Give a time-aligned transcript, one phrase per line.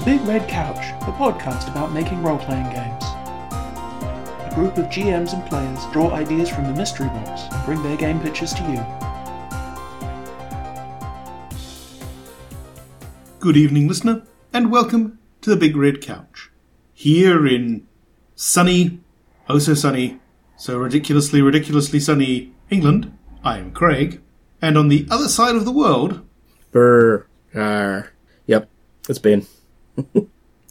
[0.00, 3.04] The Big Red Couch, a podcast about making role playing games.
[3.04, 7.98] A group of GMs and players draw ideas from the mystery box and bring their
[7.98, 8.82] game pitches to you.
[13.40, 14.22] Good evening, listener,
[14.54, 16.50] and welcome to the Big Red Couch.
[16.94, 17.86] Here in
[18.34, 19.00] sunny,
[19.50, 20.18] oh so sunny,
[20.56, 24.22] so ridiculously, ridiculously sunny England, I am Craig,
[24.62, 26.26] and on the other side of the world,
[26.70, 27.26] Brr.
[27.54, 27.98] Arr.
[27.98, 28.06] Uh,
[28.46, 28.70] yep,
[29.06, 29.46] it's Ben.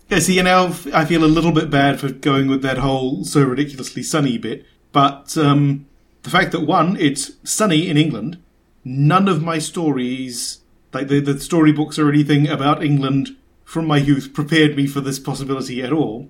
[0.09, 3.23] yeah, see, you now I feel a little bit bad for going with that whole
[3.23, 5.85] so ridiculously sunny bit, but um,
[6.23, 8.41] the fact that one, it's sunny in England,
[8.83, 10.59] none of my stories,
[10.93, 15.19] like the, the storybooks or anything about England from my youth, prepared me for this
[15.19, 16.29] possibility at all.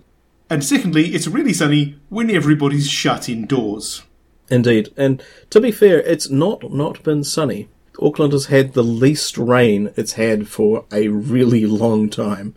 [0.50, 4.04] And secondly, it's really sunny when everybody's shut indoors.
[4.50, 4.90] Indeed.
[4.98, 7.70] And to be fair, it's not not been sunny.
[8.02, 12.56] Auckland has had the least rain it's had for a really long time.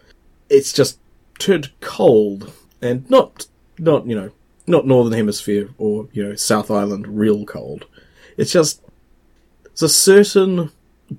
[0.53, 0.99] It's just
[1.39, 3.47] turned cold and not
[3.79, 4.31] not, you know,
[4.67, 7.87] not northern hemisphere or, you know, South Island real cold.
[8.37, 8.83] It's just
[9.65, 10.71] it's a certain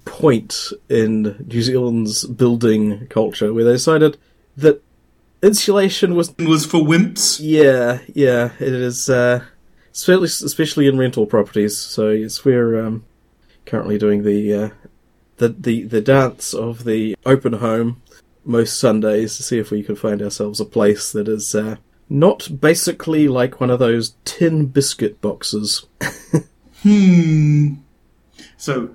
[0.06, 4.18] point in New Zealand's building culture where they decided
[4.58, 4.82] that
[5.42, 7.40] insulation was was for wimps.
[7.42, 9.44] yeah, yeah, it is, uh,
[9.92, 11.78] especially, especially in rental properties.
[11.78, 13.06] So yes, we're um,
[13.66, 14.70] currently doing the, uh,
[15.38, 18.02] the the the dance of the open home
[18.46, 21.78] most Sundays to see if we can find ourselves a place that is uh,
[22.10, 25.86] not basically like one of those tin biscuit boxes.
[26.84, 27.76] Hmm.
[28.58, 28.90] So,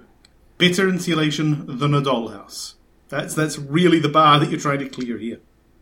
[0.59, 2.75] better insulation than a dollhouse.
[3.09, 5.41] That's that's really the bar that you're trying to clear here.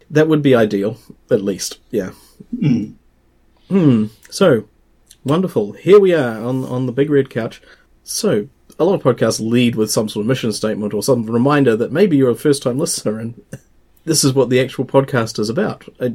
[0.08, 0.98] That would be ideal,
[1.32, 1.80] at least.
[1.90, 2.12] Yeah.
[2.56, 2.92] Hmm.
[3.68, 4.04] Hmm.
[4.30, 4.68] So,
[5.24, 5.72] wonderful.
[5.72, 7.60] Here we are on on the big red couch.
[8.04, 8.48] So,
[8.78, 11.92] a lot of podcasts lead with some sort of mission statement or some reminder that
[11.92, 13.40] maybe you're a first time listener and
[14.04, 15.88] this is what the actual podcast is about.
[16.00, 16.14] I,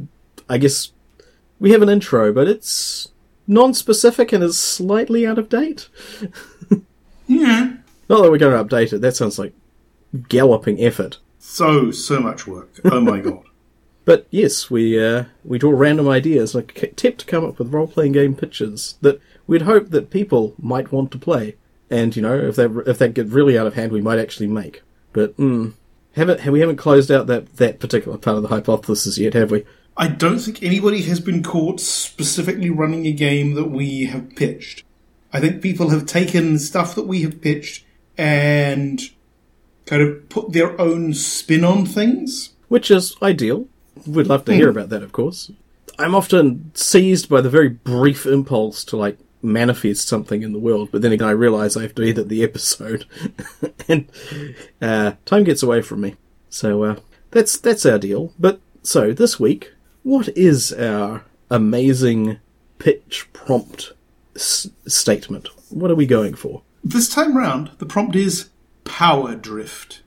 [0.50, 0.92] I guess
[1.59, 3.10] we have an intro, but it's
[3.48, 5.89] non specific and is slightly out of date.
[7.27, 7.77] Yeah.
[8.10, 9.00] Not that we're going to update it.
[9.00, 9.54] That sounds like
[10.27, 11.20] galloping effort.
[11.39, 12.80] So so much work.
[12.83, 13.44] Oh my god.
[14.04, 17.88] But yes, we uh, we draw random ideas and attempt to come up with role
[17.88, 21.55] playing game pitches that we'd hope that people might want to play.
[21.91, 24.47] And you know, if they if they get really out of hand, we might actually
[24.47, 24.81] make.
[25.11, 25.73] But mm,
[26.13, 29.65] haven't we haven't closed out that that particular part of the hypothesis yet, have we?
[29.97, 34.85] I don't think anybody has been caught specifically running a game that we have pitched.
[35.33, 37.85] I think people have taken stuff that we have pitched
[38.17, 39.02] and
[39.85, 42.52] kind of put their own spin on things.
[42.69, 43.67] Which is ideal.
[44.08, 45.52] We'd love to hear about that, of course.
[45.99, 50.89] I'm often seized by the very brief impulse to like manifest something in the world,
[50.91, 53.05] but then again, I realise I have to edit the episode,
[53.87, 54.09] and
[54.81, 56.15] uh, time gets away from me.
[56.49, 56.95] So uh,
[57.31, 58.33] that's that's our deal.
[58.39, 59.71] But so this week,
[60.03, 62.39] what is our amazing
[62.79, 63.93] pitch prompt
[64.35, 65.47] s- statement?
[65.69, 66.61] What are we going for?
[66.83, 68.49] This time round, the prompt is
[68.83, 70.02] power drift.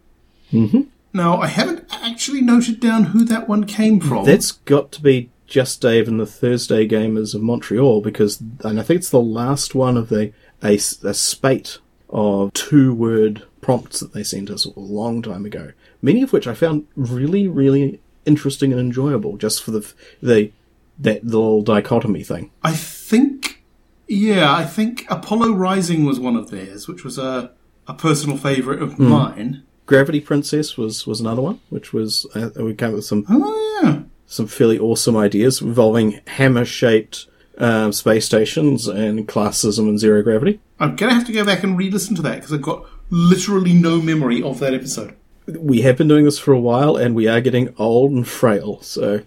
[0.52, 0.82] Mm-hmm.
[1.12, 4.24] Now, I haven't actually noted down who that one came from.
[4.24, 8.82] That's got to be Just Dave and the Thursday Gamers of Montreal because, and I
[8.82, 10.32] think it's the last one of the
[10.62, 11.78] a, a spate
[12.08, 15.72] of two-word prompts that they sent us a long time ago.
[16.00, 20.52] Many of which I found really, really interesting and enjoyable, just for the the
[20.98, 22.50] that little dichotomy thing.
[22.62, 23.64] I think,
[24.06, 27.52] yeah, I think Apollo Rising was one of theirs, which was a
[27.86, 29.62] a personal favourite of mine.
[29.86, 33.80] Gravity Princess was was another one, which was uh, we came up with some Oh
[33.82, 37.26] yeah, some fairly awesome ideas involving hammer-shaped
[37.58, 40.60] um, space stations and classism and zero gravity.
[40.80, 44.00] I'm gonna have to go back and re-listen to that because I've got literally no
[44.00, 45.14] memory of that episode.
[45.46, 48.80] we have been doing this for a while and we are getting old and frail.
[48.80, 49.20] So,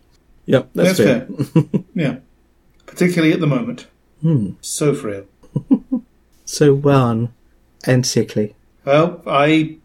[0.46, 1.46] yep, that's, That's fair.
[1.62, 1.64] fair.
[1.96, 2.18] yeah,
[2.86, 3.88] particularly at the moment.
[4.62, 5.26] So frail.
[6.50, 7.34] So wan
[7.86, 8.56] and sickly.
[8.86, 9.78] Well, I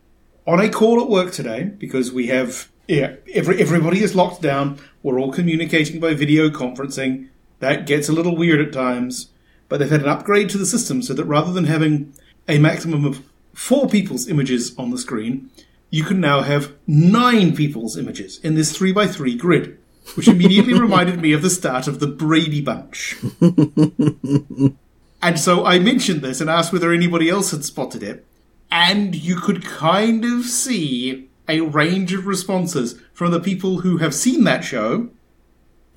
[0.46, 4.78] on a call at work today because we have yeah every everybody is locked down.
[5.02, 7.28] We're all communicating by video conferencing.
[7.58, 9.30] That gets a little weird at times,
[9.68, 12.14] but they've had an upgrade to the system so that rather than having
[12.48, 13.22] a maximum of
[13.54, 15.50] four people's images on the screen,
[15.90, 19.78] you can now have nine people's images in this three by three grid,
[20.16, 23.16] which immediately reminded me of the start of the Brady Bunch.
[25.22, 28.26] And so I mentioned this and asked whether anybody else had spotted it.
[28.72, 34.14] And you could kind of see a range of responses from the people who have
[34.14, 35.08] seen that show,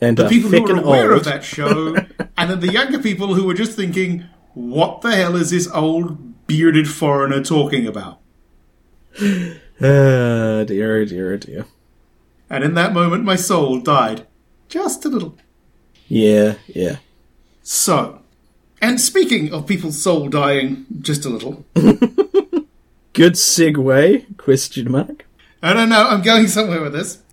[0.02, 1.20] And the people who are aware old.
[1.20, 1.96] of that show,
[2.38, 6.48] and then the younger people who are just thinking, what the hell is this old
[6.48, 8.20] bearded foreigner talking about?
[9.82, 11.66] Ah, dear, oh dear, dear.
[12.50, 14.26] And in that moment, my soul died.
[14.70, 15.36] Just a little.
[16.08, 16.98] Yeah, yeah.
[17.62, 18.22] So,
[18.82, 21.66] and speaking of people's soul dying just a little,
[23.14, 24.38] Good segue?
[24.38, 25.26] Question mark.
[25.66, 27.24] I don't know, I'm going somewhere with this.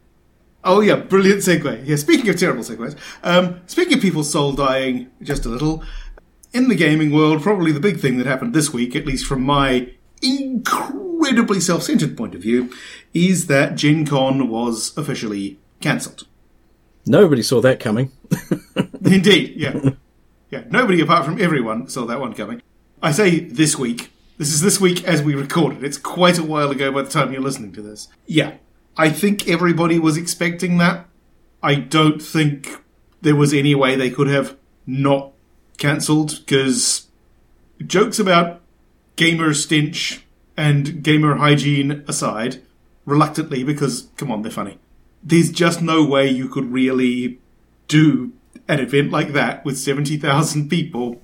[0.65, 1.87] Oh yeah, brilliant segue.
[1.87, 5.85] Yeah, speaking of terrible segues, um, speaking of people's soul dying just a little,
[6.55, 9.43] in the gaming world, probably the big thing that happened this week, at least from
[9.43, 9.93] my
[10.23, 12.73] incredibly self-centered point of view,
[13.13, 16.27] is that Gen Con was officially cancelled.
[17.05, 18.13] Nobody saw that coming.
[19.05, 19.91] Indeed, yeah.
[20.51, 22.63] Yeah, nobody apart from everyone saw that one coming.
[23.03, 24.11] I say this week.
[24.43, 25.85] This is this week as we recorded.
[25.85, 28.09] It's quite a while ago by the time you're listening to this.
[28.27, 28.55] Yeah,
[28.97, 31.07] I think everybody was expecting that.
[31.63, 32.83] I don't think
[33.21, 35.31] there was any way they could have not
[35.79, 37.07] cancelled because
[37.87, 38.61] jokes about
[39.15, 40.25] gamer stench
[40.57, 42.63] and gamer hygiene aside,
[43.07, 44.77] reluctantly because come on, they're funny.
[45.23, 47.39] There's just no way you could really
[47.87, 48.33] do
[48.67, 51.23] an event like that with 70,000 people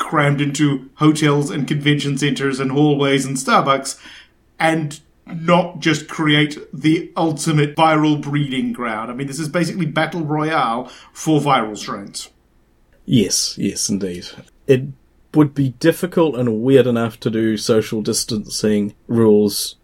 [0.00, 4.00] crammed into hotels and convention centers and hallways and Starbucks
[4.58, 9.10] and not just create the ultimate viral breeding ground.
[9.10, 12.30] I mean, this is basically battle royale for viral strains.
[13.04, 14.26] Yes, yes, indeed.
[14.66, 14.86] It
[15.34, 19.76] would be difficult and weird enough to do social distancing rules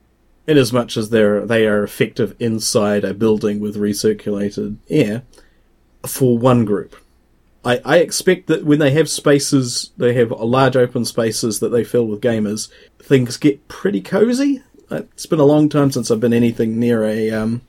[0.47, 5.23] in as much as they're they are effective inside a building with recirculated air
[6.05, 6.97] for one group.
[7.67, 11.83] I, I expect that when they have spaces, they have large open spaces that they
[11.83, 12.71] fill with gamers,
[13.01, 14.63] things get pretty cozy.
[14.89, 17.63] It's been a long time since I've been anything near a um,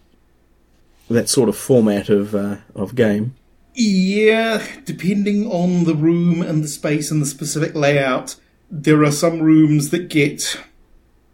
[1.10, 3.36] that sort of format of uh, of game.
[3.74, 8.36] Yeah, depending on the room and the space and the specific layout,
[8.70, 10.62] there are some rooms that get.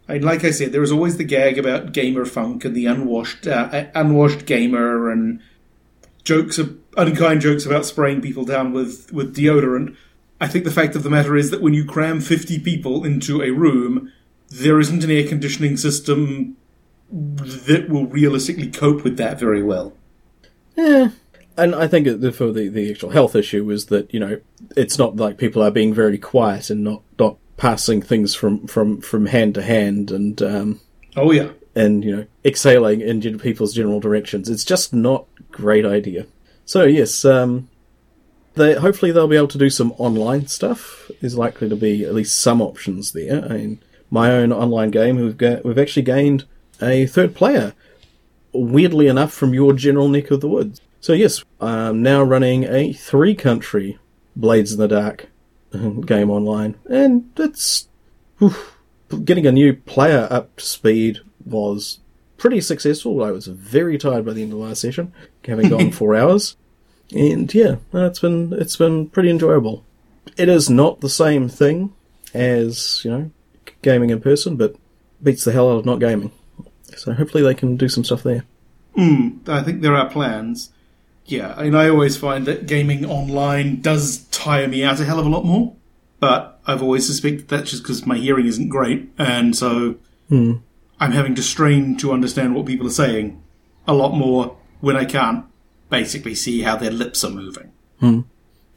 [0.08, 3.46] I like I said, there is always the gag about gamer funk and the unwashed,
[3.46, 5.40] uh, unwashed gamer and
[6.24, 9.96] jokes, of, unkind jokes about spraying people down with with deodorant.
[10.40, 13.42] I think the fact of the matter is that when you cram fifty people into
[13.42, 14.12] a room,
[14.50, 16.56] there isn't an air conditioning system
[17.10, 19.92] that will realistically cope with that very well.
[20.76, 21.10] Yeah,
[21.56, 24.40] and I think for the, the actual health issue is that you know
[24.76, 29.00] it's not like people are being very quiet and not not passing things from from
[29.00, 30.80] from hand to hand and um,
[31.16, 34.48] Oh yeah, and you know exhaling in people's general directions.
[34.48, 36.26] It's just not a great idea.
[36.64, 37.68] So yes, um,
[38.54, 41.10] they hopefully they'll be able to do some online stuff.
[41.20, 43.44] There's likely to be at least some options there.
[43.44, 46.44] I mean, my own online game, we've got we've actually gained
[46.80, 47.74] a third player.
[48.52, 50.80] Weirdly enough, from your general neck of the woods.
[51.00, 53.98] So yes, I'm now running a three country
[54.36, 55.28] Blades in the Dark
[56.06, 57.88] game online, and it's
[58.40, 58.78] oof,
[59.24, 61.98] getting a new player up to speed was
[62.36, 63.22] pretty successful.
[63.22, 65.12] I was very tired by the end of the last session,
[65.44, 66.56] having gone four hours,
[67.12, 69.84] and yeah, it's been it's been pretty enjoyable.
[70.36, 71.92] It is not the same thing
[72.32, 73.30] as you know
[73.82, 74.76] gaming in person, but
[75.22, 76.32] beats the hell out of not gaming.
[76.96, 78.44] So hopefully they can do some stuff there.
[78.94, 80.70] Hmm, I think there are plans.
[81.26, 85.18] Yeah, I mean, I always find that gaming online does tire me out a hell
[85.18, 85.74] of a lot more.
[86.20, 89.96] But I've always suspected that's just because my hearing isn't great, and so
[90.28, 90.54] hmm.
[91.04, 93.42] I'm having to strain to understand what people are saying
[93.86, 95.44] a lot more when I can't
[95.90, 97.72] basically see how their lips are moving.
[98.00, 98.20] Hmm.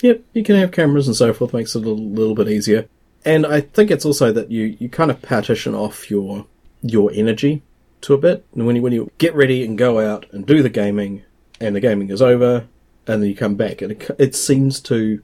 [0.02, 2.90] Yep, you can have cameras and so forth, makes it a little, little bit easier.
[3.24, 6.46] And I think it's also that you, you kind of partition off your
[6.82, 7.64] your energy
[8.02, 8.46] to a bit.
[8.54, 11.24] And when you when you get ready and go out and do the gaming,
[11.62, 12.68] and the gaming is over,
[13.08, 15.22] and then you come back, and it, it seems to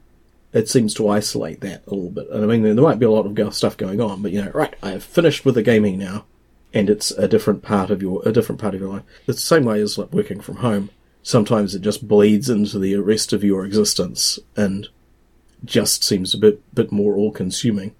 [0.54, 2.30] it seems to isolate that a little bit.
[2.30, 4.52] And I mean, there might be a lot of stuff going on, but you know,
[4.52, 6.24] right, I have finished with the gaming now,
[6.74, 9.04] and it's a different part of your a different part of your life.
[9.26, 10.90] It's the same way as like working from home.
[11.22, 14.88] Sometimes it just bleeds into the rest of your existence, and
[15.64, 17.94] just seems a bit bit more all consuming.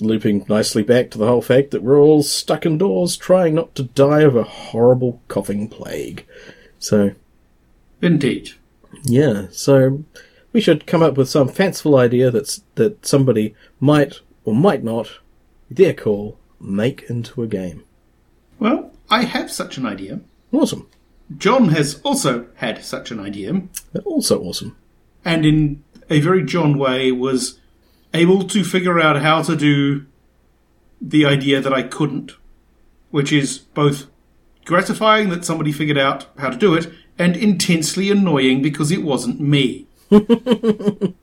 [0.00, 3.82] Looping nicely back to the whole fact that we're all stuck indoors trying not to
[3.82, 6.24] die of a horrible coughing plague.
[6.78, 7.10] So
[8.00, 8.52] Indeed.
[9.04, 10.04] yeah, so
[10.54, 15.18] we should come up with some fanciful idea that's that somebody might or might not,
[15.70, 17.84] their call, make into a game.
[18.60, 20.20] Well, I have such an idea.
[20.52, 20.86] Awesome.
[21.36, 23.62] John has also had such an idea.
[24.04, 24.76] Also awesome.
[25.24, 27.58] and in a very John way was
[28.12, 30.06] able to figure out how to do
[31.00, 32.32] the idea that I couldn't,
[33.10, 34.06] which is both
[34.64, 39.40] gratifying that somebody figured out how to do it and intensely annoying because it wasn't
[39.40, 39.86] me.
[40.08, 41.14] but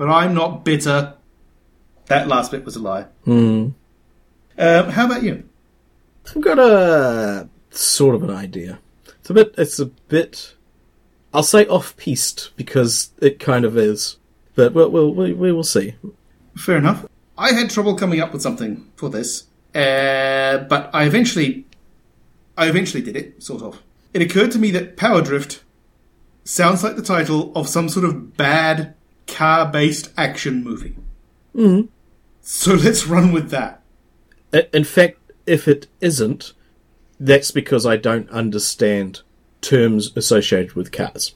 [0.00, 1.14] I'm not bitter.
[2.06, 3.06] That last bit was a lie.
[4.58, 5.44] Um, how about you?
[6.28, 8.78] I've got a sort of an idea.
[9.20, 9.54] It's a bit.
[9.58, 10.54] It's a bit.
[11.34, 14.18] I'll say off-piste because it kind of is,
[14.54, 15.94] but we'll, we'll we we will see.
[16.56, 17.06] Fair enough.
[17.38, 21.66] I had trouble coming up with something for this, uh, but I eventually,
[22.56, 23.42] I eventually did it.
[23.42, 23.82] Sort of.
[24.12, 25.62] It occurred to me that Power Drift
[26.44, 28.94] sounds like the title of some sort of bad
[29.26, 30.96] car-based action movie.
[31.54, 31.88] Mm.
[32.42, 33.82] So let's run with that.
[34.72, 36.52] In fact, if it isn't,
[37.18, 39.22] that's because I don't understand
[39.60, 41.34] terms associated with cars.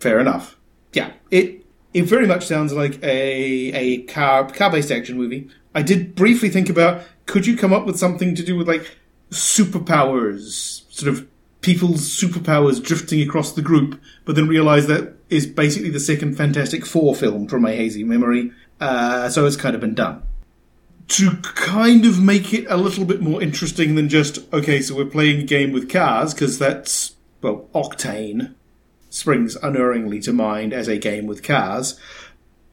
[0.00, 0.56] Fair enough.
[0.92, 5.48] Yeah, it it very much sounds like a a car car based action movie.
[5.74, 8.96] I did briefly think about could you come up with something to do with like
[9.30, 11.26] superpowers, sort of
[11.60, 16.86] people's superpowers drifting across the group, but then realise that is basically the second Fantastic
[16.86, 18.52] Four film from my hazy memory.
[18.80, 20.22] Uh, so it's kind of been done.
[21.08, 25.06] To kind of make it a little bit more interesting than just okay, so we're
[25.06, 28.54] playing a game with cars because that's well, Octane
[29.10, 31.98] springs unerringly to mind as a game with cars.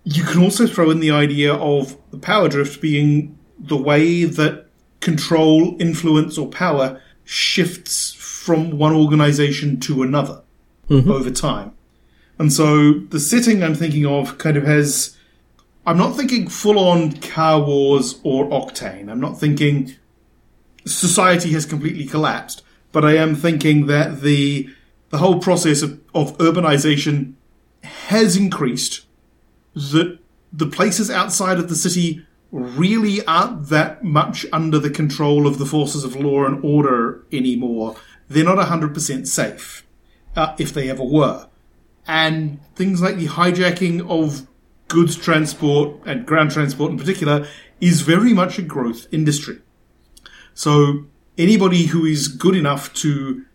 [0.04, 4.68] You can also throw in the idea of the power drift being the way that
[5.00, 10.44] control, influence, or power shifts from one organization to another
[10.90, 11.10] mm-hmm.
[11.10, 11.72] over time.
[12.38, 15.18] And so the setting I'm thinking of kind of has.
[15.86, 19.10] I'm not thinking full on Car Wars or Octane.
[19.10, 19.96] I'm not thinking
[20.86, 24.70] society has completely collapsed, but I am thinking that the
[25.10, 27.34] the whole process of, of urbanization
[27.84, 29.06] has increased.
[29.76, 30.18] That
[30.52, 35.66] the places outside of the city really aren't that much under the control of the
[35.66, 37.96] forces of law and order anymore.
[38.28, 39.86] They're not 100% safe,
[40.36, 41.48] uh, if they ever were.
[42.08, 44.48] And things like the hijacking of
[44.88, 47.48] goods transport and ground transport in particular
[47.82, 49.60] is very much a growth industry.
[50.54, 51.06] So
[51.38, 53.46] anybody who is good enough to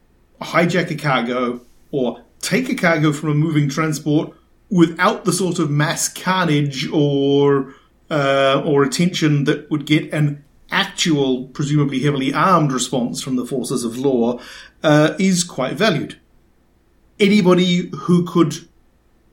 [0.40, 1.60] hijack a cargo
[1.90, 4.34] or take a cargo from a moving transport
[4.70, 7.74] without the sort of mass carnage or
[8.10, 13.84] uh, or attention that would get an actual, presumably heavily armed response from the forces
[13.84, 14.40] of law
[14.82, 16.18] uh, is quite valued.
[17.18, 18.68] Anybody who could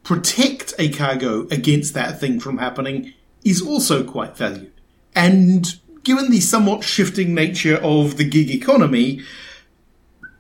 [0.03, 4.71] protect a cargo against that thing from happening is also quite valued.
[5.15, 9.21] And given the somewhat shifting nature of the gig economy,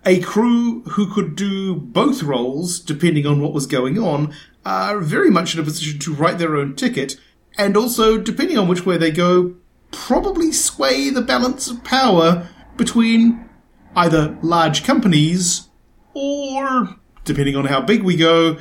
[0.05, 4.33] a crew who could do both roles, depending on what was going on,
[4.65, 7.17] are very much in a position to write their own ticket,
[7.57, 9.55] and also, depending on which way they go,
[9.91, 13.49] probably sway the balance of power between
[13.95, 15.67] either large companies
[16.13, 18.57] or, depending on how big we go,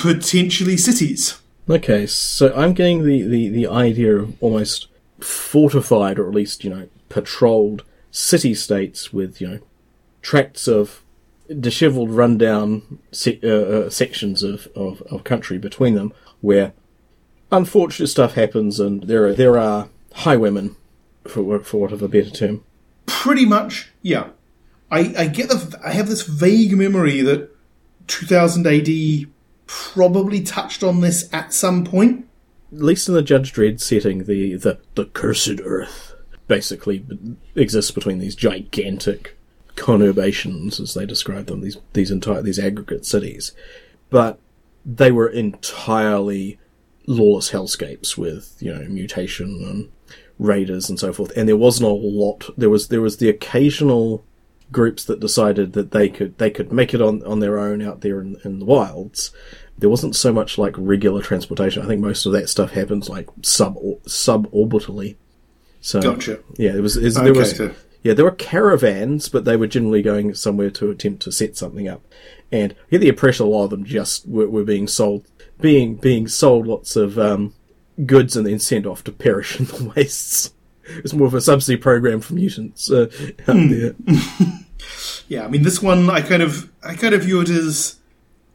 [0.00, 1.40] potentially cities.
[1.68, 4.88] Okay, so I'm getting the, the, the idea of almost
[5.20, 9.58] fortified, or at least, you know, patrolled city states with, you know,
[10.22, 11.02] tracts of
[11.60, 16.72] disheveled, rundown se- uh, uh, sections of, of, of country between them where
[17.50, 20.76] unfortunate stuff happens and there are, there are highwaymen,
[21.24, 22.64] for, for want of a better term.
[23.06, 24.30] Pretty much, yeah.
[24.90, 27.50] I, I get the, I have this vague memory that
[28.08, 28.88] 2000 AD
[29.72, 32.28] probably touched on this at some point.
[32.72, 36.14] At least in the Judge Dredd setting, the, the, the cursed earth
[36.46, 37.04] basically
[37.54, 39.36] exists between these gigantic
[39.76, 43.52] conurbations, as they describe them, these these entire these aggregate cities,
[44.10, 44.38] but
[44.84, 46.58] they were entirely
[47.06, 49.90] lawless hellscapes with you know mutation and
[50.38, 51.32] raiders and so forth.
[51.36, 52.50] And there wasn't a lot.
[52.56, 54.24] There was there was the occasional
[54.70, 58.00] groups that decided that they could they could make it on on their own out
[58.00, 59.32] there in, in the wilds.
[59.78, 61.82] There wasn't so much like regular transportation.
[61.82, 65.16] I think most of that stuff happens like sub suborbitally.
[65.80, 66.38] So Gotcha.
[66.56, 67.60] yeah, there was is, there Okay, was
[68.02, 71.88] yeah, there were caravans, but they were generally going somewhere to attempt to set something
[71.88, 72.02] up.
[72.50, 75.24] And I get the impression a lot of them just were, were being sold,
[75.60, 77.54] being being sold lots of um,
[78.06, 80.52] goods and then sent off to perish in the wastes.
[80.84, 83.08] It's more of a subsidy program for mutants uh,
[83.48, 83.94] out there.
[85.28, 87.96] Yeah, I mean this one I kind of I kind of view it as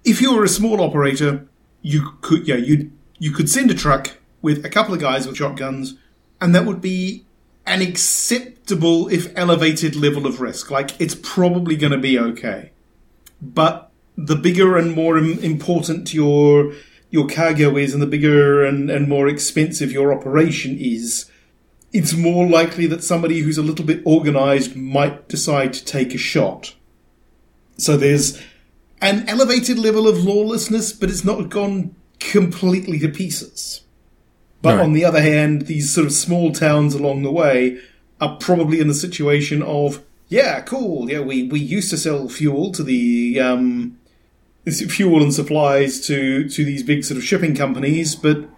[0.08, 1.46] if you were a small operator,
[1.82, 5.36] you could yeah, you you could send a truck with a couple of guys with
[5.36, 5.96] shotguns
[6.40, 7.26] and that would be
[7.66, 10.72] an acceptable if elevated level of risk.
[10.72, 12.72] Like it's probably going to be okay.
[13.42, 16.74] But the bigger and more important your
[17.10, 21.30] your cargo is and the bigger and, and more expensive your operation is,
[21.94, 26.18] it's more likely that somebody who's a little bit organized might decide to take a
[26.18, 26.76] shot.
[27.78, 28.42] So there's
[29.02, 33.82] an elevated level of lawlessness, but it's not gone completely to pieces.
[34.62, 37.80] But on the other hand, these sort of small towns along the way
[38.20, 41.10] are probably in the situation of Yeah, cool.
[41.10, 43.98] Yeah, we, we used to sell fuel to the um,
[44.66, 48.50] fuel and supplies to to these big sort of shipping companies, but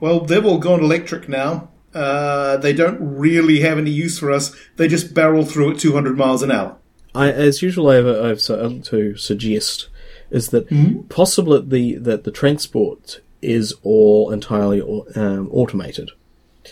[0.00, 1.70] well, they've all gone electric now.
[1.94, 4.54] Uh, they don't really have any use for us.
[4.76, 6.76] They just barrel through at 200 miles an hour.
[7.16, 9.88] I, as usual, I have, I have so- to suggest
[10.30, 10.68] is that
[11.08, 14.80] possible that the that the transport is all entirely
[15.14, 16.10] um, automated.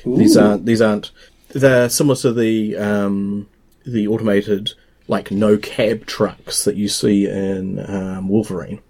[0.05, 1.13] These aren't these aren't
[1.51, 3.49] they're similar to the um,
[3.87, 4.73] the automated
[5.07, 8.81] like no cab trucks that you see in um, Wolverine.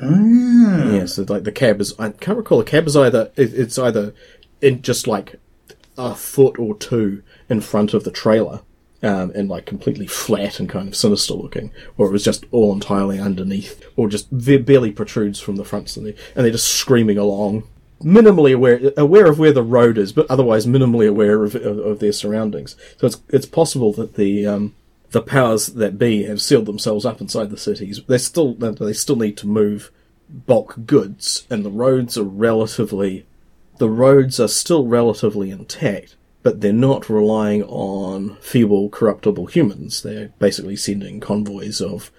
[0.00, 0.90] Ah.
[0.92, 1.98] Yes, so like the cab is.
[1.98, 2.58] I can't recall.
[2.58, 4.14] The cab is either it, it's either
[4.60, 5.36] in just like
[5.98, 8.60] a foot or two in front of the trailer,
[9.06, 12.72] um, and like completely flat and kind of sinister looking, or it was just all
[12.72, 14.26] entirely underneath, or just
[14.66, 17.62] barely protrudes from the front, and, they, and they're just screaming along,
[18.02, 21.98] minimally aware aware of where the road is, but otherwise minimally aware of, of, of
[22.00, 22.74] their surroundings.
[22.98, 24.74] So it's it's possible that the um,
[25.10, 28.00] the powers that be have sealed themselves up inside the cities.
[28.06, 29.90] They still they still need to move
[30.28, 33.24] bulk goods, and the roads are relatively
[33.78, 36.15] the roads are still relatively intact,
[36.46, 40.04] but they're not relying on feeble, corruptible humans.
[40.04, 42.12] They're basically sending convoys of,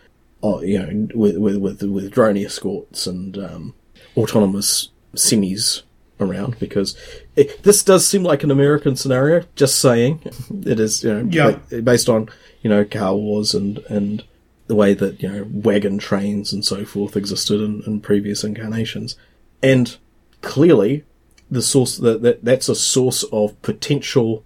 [0.44, 3.74] uh, you know, with with with, with drone escorts and um,
[4.18, 5.84] autonomous semis
[6.20, 6.98] around because
[7.38, 9.46] it, this does seem like an American scenario.
[9.56, 10.20] Just saying,
[10.66, 11.60] it is you know Yeah.
[11.70, 12.28] ba- based on
[12.62, 14.26] you know car wars and and
[14.68, 19.16] the way that you know wagon trains and so forth existed in, in previous incarnations,
[19.64, 19.96] and
[20.42, 21.06] clearly
[21.50, 24.44] the source that, that that's a source of potential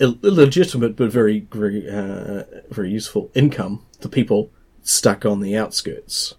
[0.00, 4.50] Ill- illegitimate but very very uh, very useful income to people
[4.82, 6.34] stuck on the outskirts.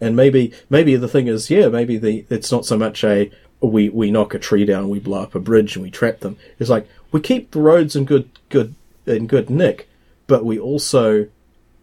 [0.00, 3.88] And maybe maybe the thing is yeah maybe the it's not so much a we
[3.88, 6.36] we knock a tree down we blow up a bridge and we trap them.
[6.58, 8.74] It's like we keep the roads in good good
[9.06, 9.88] in good nick
[10.26, 11.28] but we also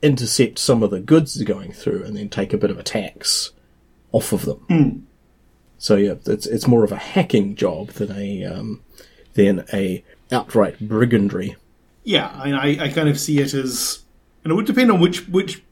[0.02, 3.52] intercept some of the goods going through and then take a bit of a tax
[4.12, 5.08] off of them
[5.82, 8.84] so yeah, it's it's more of a hacking job than a um,
[9.34, 11.56] than a outright brigandry.
[12.04, 14.04] Yeah, I, I, I kind of see it as,
[14.44, 15.64] and it would depend on which which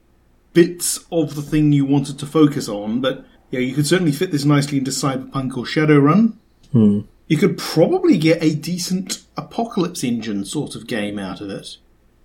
[0.54, 3.02] bits of the thing you wanted to focus on.
[3.02, 6.34] But yeah, you could certainly fit this nicely into Cyberpunk or Shadowrun.
[7.28, 11.78] You could probably get a decent apocalypse engine sort of game out of it.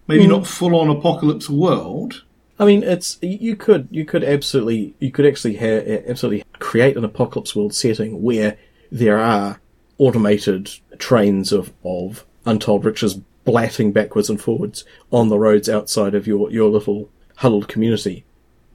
[0.09, 2.25] Maybe not full on apocalypse world.
[2.59, 7.05] I mean, it's you could you could absolutely you could actually ha- absolutely create an
[7.05, 8.57] apocalypse world setting where
[8.93, 9.61] there are
[9.99, 13.15] automated trains of of untold riches
[13.45, 18.25] blatting backwards and forwards on the roads outside of your your little huddled community.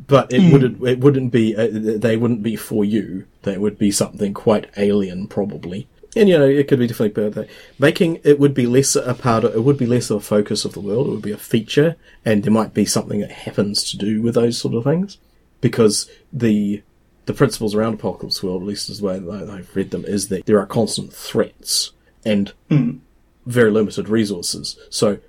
[0.08, 3.26] But it wouldn't it wouldn't be uh, they wouldn't be for you.
[3.44, 5.88] They would be something quite alien, probably.
[6.16, 7.50] And you know, it could be definitely that.
[7.78, 10.66] Making it would be less a part of it would be less of a focus
[10.66, 11.08] of the world.
[11.08, 11.96] It would be a feature,
[12.26, 15.18] and there might be something that happens to do with those sort of things,
[15.62, 16.82] because the
[17.26, 20.30] the principles around Apocalypse World, at least as the way that I've read them, is
[20.30, 21.92] that there are constant threats
[22.26, 22.54] and
[23.46, 24.78] very limited resources.
[24.90, 25.20] So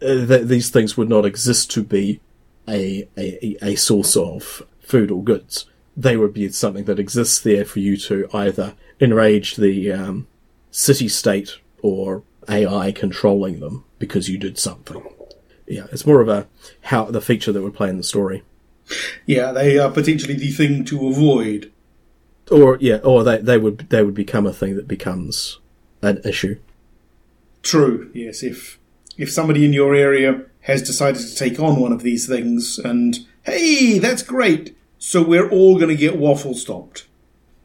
[0.00, 2.20] uh, th- these things would not exist to be
[2.66, 5.66] a, a a source of food or goods.
[6.00, 10.26] They would be something that exists there for you to either enrage the um,
[10.70, 15.02] city state or AI controlling them because you did something.
[15.66, 16.46] Yeah, it's more of a
[16.82, 18.42] how the feature that would play in the story,
[19.26, 21.70] Yeah, they are potentially the thing to avoid.
[22.50, 25.58] or yeah, or they they would they would become a thing that becomes
[26.02, 26.56] an issue.
[27.62, 28.10] True.
[28.14, 28.78] Yes, if
[29.18, 33.18] if somebody in your area has decided to take on one of these things, and
[33.44, 34.74] hey, that's great.
[35.00, 37.06] So we're all going to get waffle stopped.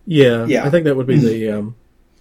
[0.06, 0.66] Yeah, Yeah.
[0.66, 1.76] I think that would be the um,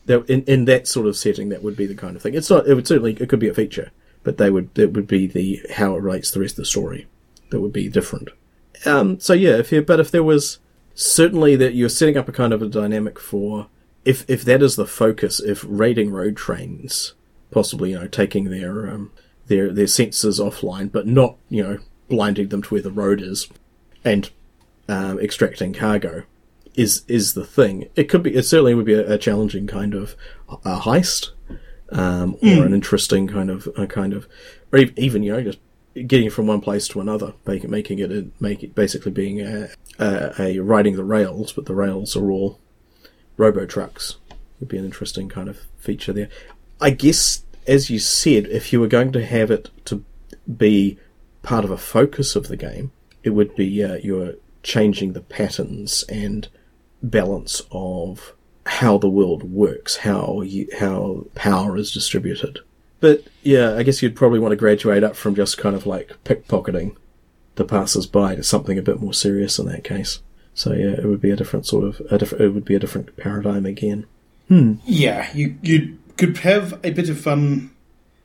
[0.06, 2.34] that in in that sort of setting, that would be the kind of thing.
[2.34, 2.66] It's not.
[2.66, 3.92] It would certainly it could be a feature,
[4.24, 6.64] but they would it would be the how it relates to the rest of the
[6.64, 7.06] story
[7.50, 8.30] that would be different.
[8.84, 10.58] Um, so yeah, if you but if there was
[10.94, 13.68] certainly that you're setting up a kind of a dynamic for
[14.04, 17.14] if if that is the focus, if raiding road trains,
[17.52, 19.12] possibly you know taking their um,
[19.46, 23.48] their their sensors offline, but not you know blinding them to where the road is,
[24.04, 24.30] and
[24.88, 26.24] um, extracting cargo
[26.74, 27.88] is is the thing.
[27.94, 28.34] It could be.
[28.34, 30.16] It certainly would be a, a challenging kind of
[30.48, 31.30] a heist,
[31.90, 34.26] um, or an interesting kind of a kind of,
[34.72, 35.58] or even you know just
[36.06, 39.68] getting from one place to another, making making it a, make it basically being a,
[39.98, 42.58] a, a riding the rails, but the rails are all
[43.36, 44.16] robo trucks.
[44.60, 46.28] Would be an interesting kind of feature there.
[46.80, 50.04] I guess, as you said, if you were going to have it to
[50.56, 50.98] be
[51.42, 52.92] part of a focus of the game,
[53.22, 56.48] it would be uh, you're changing the patterns and
[57.00, 58.34] balance of
[58.66, 62.58] how the world works, how you, how power is distributed.
[63.00, 66.16] But yeah, I guess you'd probably want to graduate up from just kind of like
[66.24, 66.96] pickpocketing
[67.56, 70.20] the passers-by to something a bit more serious in that case.
[70.54, 72.44] So yeah, it would be a different sort of a different.
[72.44, 74.06] It would be a different paradigm again.
[74.48, 74.74] Hmm.
[74.84, 77.72] Yeah, you you could have a bit of fun.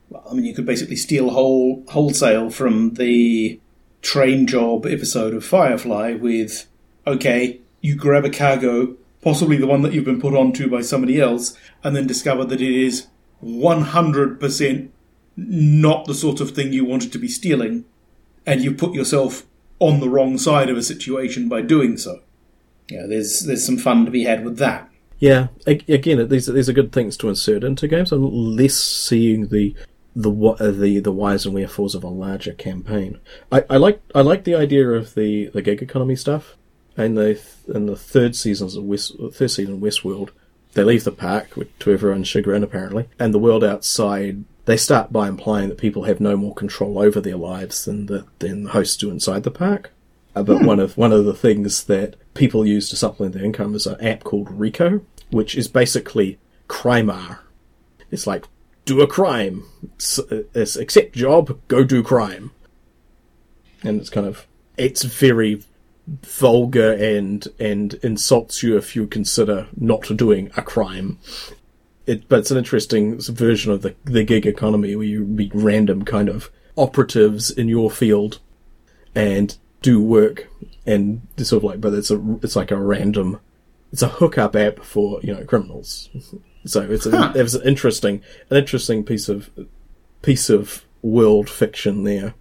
[0.10, 3.60] Well, I mean, you could basically steal whole wholesale from the
[4.02, 6.68] train job episode of Firefly with,
[7.06, 11.20] okay, you grab a cargo, possibly the one that you've been put onto by somebody
[11.20, 13.08] else, and then discover that it is
[13.40, 14.92] one hundred percent
[15.38, 17.86] not the sort of thing you wanted to be stealing,
[18.46, 19.46] and you put yourself
[19.80, 22.22] on the wrong side of a situation by doing so.
[22.90, 24.90] Yeah, there's there's some fun to be had with that.
[25.20, 28.12] Yeah, again, these these are good things to insert into games.
[28.12, 28.24] I'm
[28.56, 29.76] less seeing the
[30.20, 33.20] the uh, the the whys and wherefores of a larger campaign.
[33.52, 36.56] I, I like I like the idea of the, the gig economy stuff.
[36.98, 37.40] In the
[37.74, 40.32] in the third seasons of West third season Westworld,
[40.74, 44.44] they leave the park to everyone's chagrin apparently, and the world outside.
[44.66, 48.26] They start by implying that people have no more control over their lives than the
[48.40, 49.92] than the hosts do inside the park.
[50.36, 53.74] Uh, But one of one of the things that people use to supplement their income
[53.74, 55.02] is an app called Rico,
[55.32, 57.40] which is basically Crimar.
[58.12, 58.46] It's like
[58.90, 59.64] do a crime,
[59.96, 60.20] it's,
[60.56, 62.50] it's uh, accept job, go do crime,
[63.84, 64.48] and it's kind of
[64.78, 65.64] it's very
[66.24, 71.20] vulgar and and insults you if you consider not doing a crime.
[72.08, 76.04] It, but it's an interesting version of the the gig economy where you meet random
[76.04, 78.40] kind of operatives in your field
[79.14, 80.48] and do work
[80.88, 83.40] and sort of like but it's a it's like a random
[83.92, 86.10] it's a hookup app for you know criminals
[86.66, 87.34] so it's a, Huh.
[87.36, 89.50] it was an interesting an interesting piece of
[90.22, 92.34] piece of world fiction there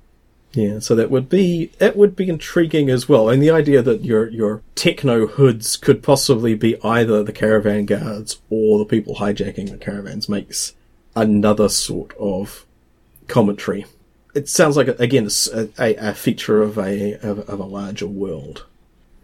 [0.53, 4.05] yeah so that would be it would be intriguing as well and the idea that
[4.05, 9.71] your your techno hoods could possibly be either the caravan guards or the people hijacking
[9.71, 10.75] the caravans makes
[11.15, 12.65] another sort of
[13.29, 13.87] commentary
[14.35, 18.67] it sounds like again a, a, a feature of a of, of a larger world.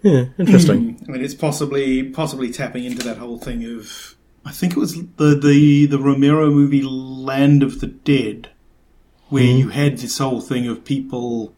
[0.03, 0.95] Yeah, interesting.
[0.95, 1.05] Hmm.
[1.11, 4.14] I mean, it's possibly possibly tapping into that whole thing of.
[4.45, 8.51] I think it was the the the Romero movie Land of the Dead,
[9.29, 9.59] where hmm.
[9.59, 11.55] you had this whole thing of people,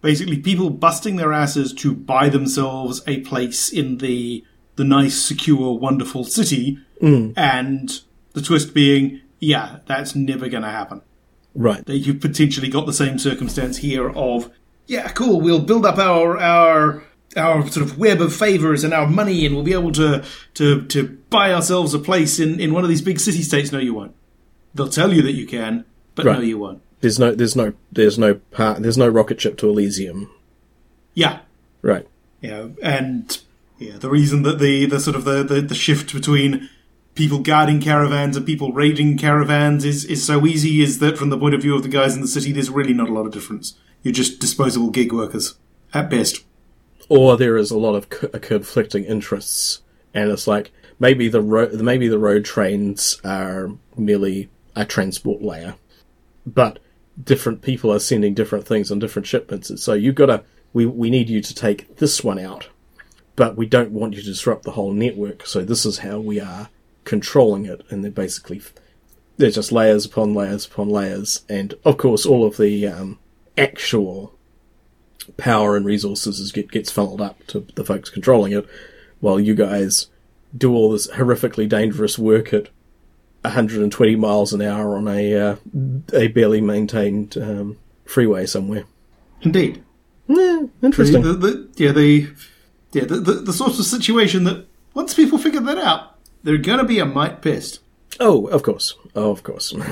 [0.00, 4.44] basically people busting their asses to buy themselves a place in the
[4.76, 7.30] the nice, secure, wonderful city, hmm.
[7.36, 8.00] and
[8.32, 11.00] the twist being, yeah, that's never going to happen.
[11.56, 11.86] Right.
[11.86, 14.50] that you've potentially got the same circumstance here of
[14.88, 17.04] yeah cool we'll build up our our
[17.36, 20.84] our sort of web of favors and our money and we'll be able to to
[20.86, 23.94] to buy ourselves a place in in one of these big city states no you
[23.94, 24.14] won't
[24.74, 28.18] they'll tell you that you can but no you won't There's no there's no there's
[28.18, 30.30] no part there's no rocket ship to Elysium.
[31.14, 31.40] yeah
[31.82, 32.08] Right.
[32.40, 33.38] Yeah, and
[33.78, 36.70] yeah, the reason that the, the sort of the, the, the shift between
[37.14, 41.36] people guarding caravans and people raiding caravans is, is so easy is that from the
[41.38, 43.32] point of view of the guys in the city, there's really not a lot of
[43.32, 43.74] difference.
[44.02, 45.56] You're just disposable gig workers
[45.92, 46.42] at best.
[47.08, 51.80] Or there is a lot of co- conflicting interests, and it's like maybe the road
[51.80, 55.74] maybe the road trains are merely a transport layer,
[56.46, 56.78] but
[57.22, 59.70] different people are sending different things on different shipments.
[59.70, 62.68] And so you've got to we we need you to take this one out,
[63.36, 65.46] but we don't want you to disrupt the whole network.
[65.46, 66.68] So this is how we are
[67.04, 68.62] controlling it, and they're basically
[69.36, 73.18] they're just layers upon layers upon layers, and of course all of the um,
[73.56, 74.33] actual
[75.36, 78.66] power and resources is get, gets funneled up to the folks controlling it,
[79.20, 80.08] while you guys
[80.56, 82.68] do all this horrifically dangerous work at
[83.42, 85.56] 120 miles an hour on a uh,
[86.12, 88.84] a barely maintained um, freeway somewhere.
[89.42, 89.82] Indeed.
[90.26, 91.22] Yeah, interesting.
[91.22, 92.32] The, the, yeah, the,
[92.92, 96.78] yeah, the, the, the sort of situation that once people figure that out, they're going
[96.78, 97.80] to be a mite pissed.
[98.20, 98.94] oh, of course.
[99.14, 99.74] Oh, of course.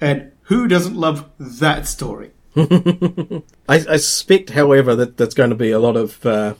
[0.00, 2.30] And who doesn't love that story?
[3.68, 6.54] I, I suspect, however, that that's going to be a lot of uh,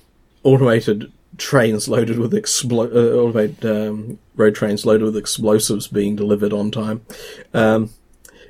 [0.45, 6.53] automated trains loaded with explo- uh, automated um, road trains loaded with explosives being delivered
[6.53, 7.05] on time.
[7.53, 7.91] Um,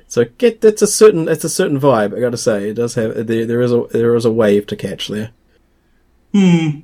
[0.07, 2.15] so get that's a certain that's a certain vibe.
[2.15, 4.67] I got to say, it does have there, there is a there is a wave
[4.67, 5.31] to catch there.
[6.33, 6.81] Hmm.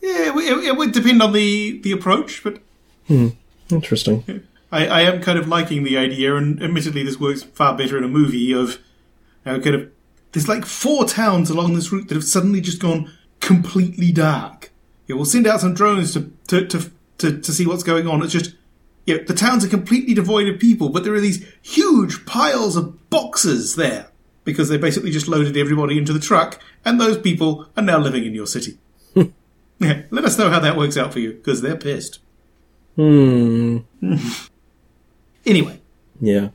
[0.00, 2.60] Yeah, it, it, would depend on the, the approach, but
[3.06, 3.28] hmm.
[3.68, 4.44] Interesting.
[4.70, 8.04] I, I am kind of liking the idea, and admittedly, this works far better in
[8.04, 8.52] a movie.
[8.52, 8.78] Of
[9.44, 9.90] you know, kind of
[10.32, 14.70] there's like four towns along this route that have suddenly just gone completely dark.
[15.06, 18.22] Yeah, we'll send out some drones to to to to, to see what's going on.
[18.22, 18.54] It's just
[19.06, 23.08] yeah, the towns are completely devoid of people, but there are these huge piles of
[23.08, 24.10] boxes there
[24.44, 28.24] because they basically just loaded everybody into the truck, and those people are now living
[28.24, 28.78] in your city.
[29.78, 32.20] yeah, let us know how that works out for you because they're pissed.
[32.96, 33.78] Hmm.
[35.46, 35.80] Anyway,
[36.20, 36.48] Yeah.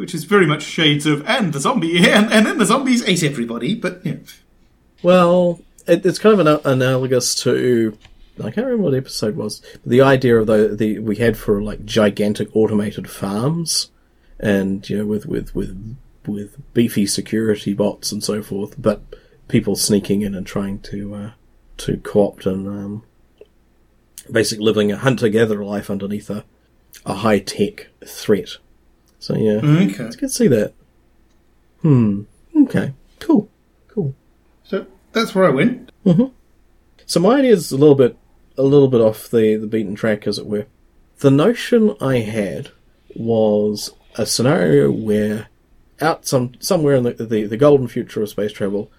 [0.00, 3.22] Which is very much shades of and the zombie and, and then the zombies ate
[3.22, 3.74] everybody.
[3.74, 4.16] But yeah,
[5.02, 7.96] Well, it, it's kind of an, analogous to
[8.38, 9.60] I can't remember what episode was.
[9.72, 13.90] But the idea of the the we had for like gigantic automated farms,
[14.38, 19.02] and you know with with with with beefy security bots and so forth, but
[19.48, 21.30] people sneaking in and trying to uh,
[21.78, 23.02] to co-opt and um,
[24.30, 26.44] basically living a hunter-gatherer life underneath a
[27.04, 28.56] a high-tech threat.
[29.20, 30.04] So yeah, okay.
[30.04, 30.74] it's good to see that.
[31.82, 32.22] Hmm.
[32.56, 32.94] Okay.
[33.20, 33.48] Cool.
[33.88, 34.14] Cool.
[34.64, 35.92] So that's where I went.
[37.06, 38.16] So my idea is a little bit,
[38.56, 40.66] a little bit off the, the beaten track, as it were.
[41.18, 42.70] The notion I had
[43.14, 45.48] was a scenario where,
[46.00, 48.90] out some somewhere in the the, the golden future of space travel,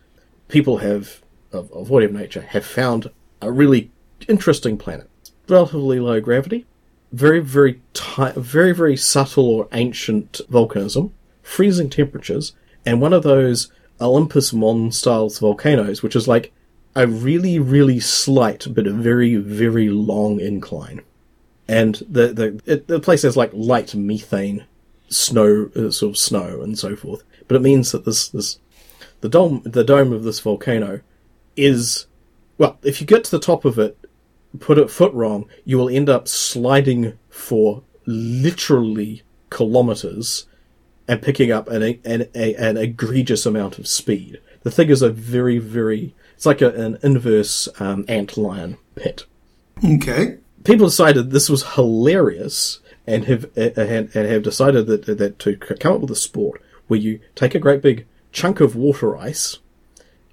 [0.47, 3.09] people have of, of whatever nature have found
[3.41, 3.91] a really
[4.27, 5.09] interesting planet,
[5.47, 6.65] relatively low gravity,
[7.11, 12.53] very very ti- very very subtle or ancient volcanism, freezing temperatures,
[12.85, 16.51] and one of those Olympus Mons styles volcanoes, which is like
[16.95, 21.01] a really, really slight but a very, very long incline.
[21.67, 24.65] And the the it, the place has like light methane,
[25.09, 27.23] snow, uh, sort of snow and so forth.
[27.47, 28.59] But it means that this this
[29.21, 31.01] the dome the dome of this volcano
[31.55, 32.07] is
[32.57, 33.97] well, if you get to the top of it,
[34.59, 40.47] put a foot wrong, you will end up sliding for literally kilometers
[41.07, 44.39] and picking up an, an, a, an egregious amount of speed.
[44.63, 49.25] The thing is a very, very, it's like a, an inverse um, antlion pit.
[49.83, 50.37] Okay.
[50.63, 55.55] People decided this was hilarious and have uh, and, and have decided that that to
[55.55, 59.57] come up with a sport where you take a great big chunk of water ice,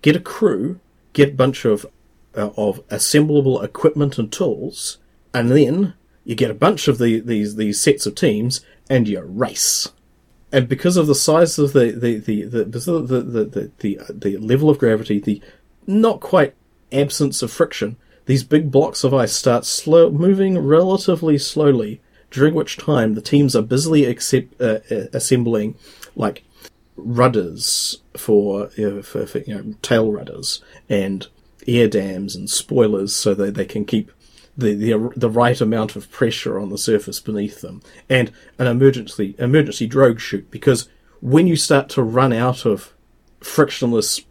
[0.03, 0.81] get a crew,
[1.13, 1.87] get a bunch of
[2.37, 4.99] uh, of assemblable equipment and tools,
[5.33, 8.61] and then you get a bunch of the, these these sets of teams
[8.91, 9.93] and you race.
[10.51, 14.37] And because of the size of the the the the the the, the, the, the
[14.39, 15.43] level of gravity, the
[15.87, 16.55] not quite
[16.93, 22.01] absence of friction, these big blocks of ice start slow moving relatively slowly.
[22.31, 25.77] During which time the teams are busily accept, uh, uh, assembling
[26.15, 26.45] like
[26.95, 31.27] rudders for, uh, for, for you know tail rudders and
[31.69, 34.11] air dams and spoilers so that they can keep
[34.57, 39.37] the, the the right amount of pressure on the surface beneath them, and an emergency
[39.39, 40.89] emergency drogue chute because
[41.21, 42.93] when you start to run out of
[43.41, 44.23] frictionless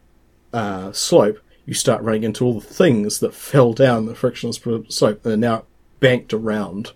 [0.51, 5.25] uh, slope, you start running into all the things that fell down the frictionless slope
[5.25, 5.63] and are now
[5.99, 6.91] banked around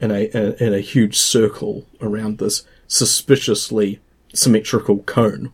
[0.00, 4.00] in a in a, in a huge circle around this suspiciously
[4.34, 5.52] symmetrical cone.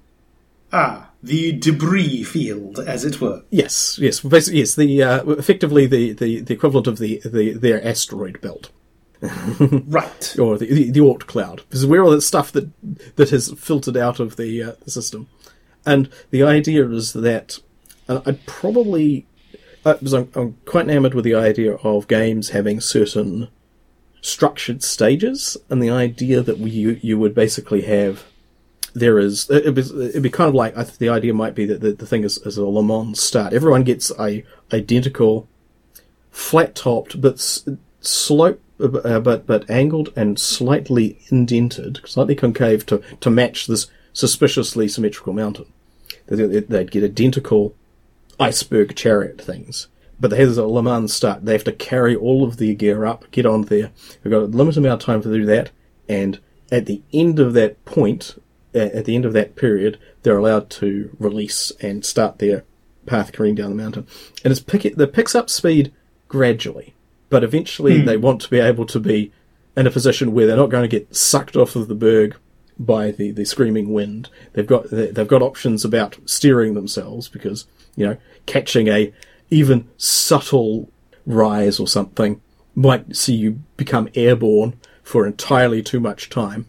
[0.73, 3.43] Ah, the debris field, as it were.
[3.51, 4.75] Yes, yes, basically, yes.
[4.75, 8.71] The uh, effectively the, the, the equivalent of the, the their asteroid belt
[9.21, 10.37] Right.
[10.39, 12.71] or the the, the Oort cloud, because we're all that stuff that
[13.17, 15.29] that has filtered out of the, uh, system,
[15.85, 17.59] and the idea is that
[18.09, 19.27] uh, I'd probably
[19.85, 23.49] uh, because I'm, I'm quite enamored with the idea of games having certain
[24.21, 28.25] structured stages, and the idea that we you, you would basically have
[28.95, 32.07] there is be, it'd be kind of like the idea might be that the, the
[32.07, 33.53] thing is, is a Le Mans start.
[33.53, 35.49] Everyone gets a identical
[36.31, 37.41] flat topped but
[38.01, 44.89] slope uh, but but angled and slightly indented, slightly concave to to match this suspiciously
[44.89, 45.67] symmetrical mountain.
[46.27, 47.75] They'd, they'd get identical
[48.39, 49.89] iceberg chariot things.
[50.21, 51.45] But they have a Le Mans start.
[51.45, 53.93] They have to carry all of their gear up, get on there.
[54.23, 55.71] We've got a limited amount of time to do that,
[56.09, 56.41] and
[56.73, 58.41] at the end of that point, uh,
[58.75, 62.65] at the end of that period, they're allowed to release and start their
[63.07, 64.07] path careening down the mountain.
[64.45, 65.93] And it's pick it, picks up speed
[66.29, 66.95] gradually,
[67.31, 68.07] but eventually hmm.
[68.07, 69.33] they want to be able to be
[69.77, 72.37] in a position where they're not going to get sucked off of the berg
[72.79, 74.29] by the, the screaming wind.
[74.53, 79.13] They've got they- they've got options about steering themselves because you know catching a
[79.51, 80.91] even subtle
[81.27, 82.41] rise or something
[82.75, 86.67] might see you become airborne for entirely too much time.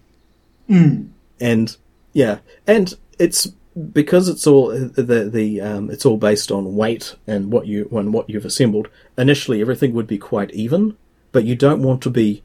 [0.68, 1.08] Hmm.
[1.40, 1.76] And
[2.14, 3.48] yeah, and it's
[3.94, 8.14] because it's all the the um, it's all based on weight and what you and
[8.14, 8.90] what you've assembled.
[9.18, 10.98] Initially, everything would be quite even,
[11.32, 12.44] but you don't want to be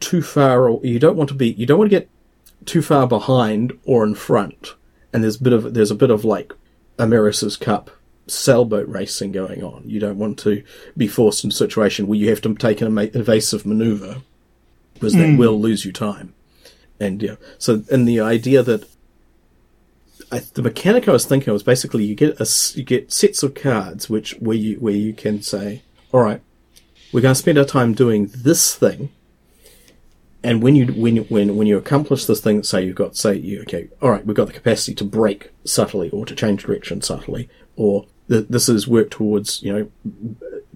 [0.00, 0.68] too far.
[0.68, 1.50] Or you don't want to be.
[1.52, 2.08] You don't want to get
[2.64, 4.74] too far behind or in front.
[5.12, 6.52] And there's a bit of there's a bit of like
[6.98, 7.90] America's Cup
[8.26, 9.82] sailboat racing going on.
[9.86, 10.62] You don't want to
[10.96, 14.22] be forced into a situation where you have to take an evasive maneuver
[14.94, 16.34] because that will lose you time.
[16.98, 18.88] And yeah, so and the idea that
[20.36, 22.46] I, the mechanic I was thinking was basically you get a
[22.76, 26.40] you get sets of cards which where you where you can say, all right,
[27.12, 29.10] we're going to spend our time doing this thing,
[30.42, 33.62] And when you when when when you accomplish this thing, say you've got say you
[33.62, 37.48] okay, all right, we've got the capacity to break subtly or to change direction subtly,
[37.74, 39.90] or th- this is work towards you know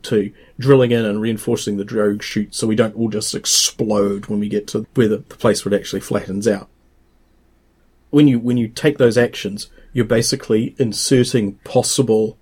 [0.03, 4.41] to drilling in and reinforcing the drogue chute so we don't all just explode when
[4.41, 6.69] we get to where the, the place it actually flattens out.
[8.11, 12.37] When you when you take those actions, you're basically inserting possible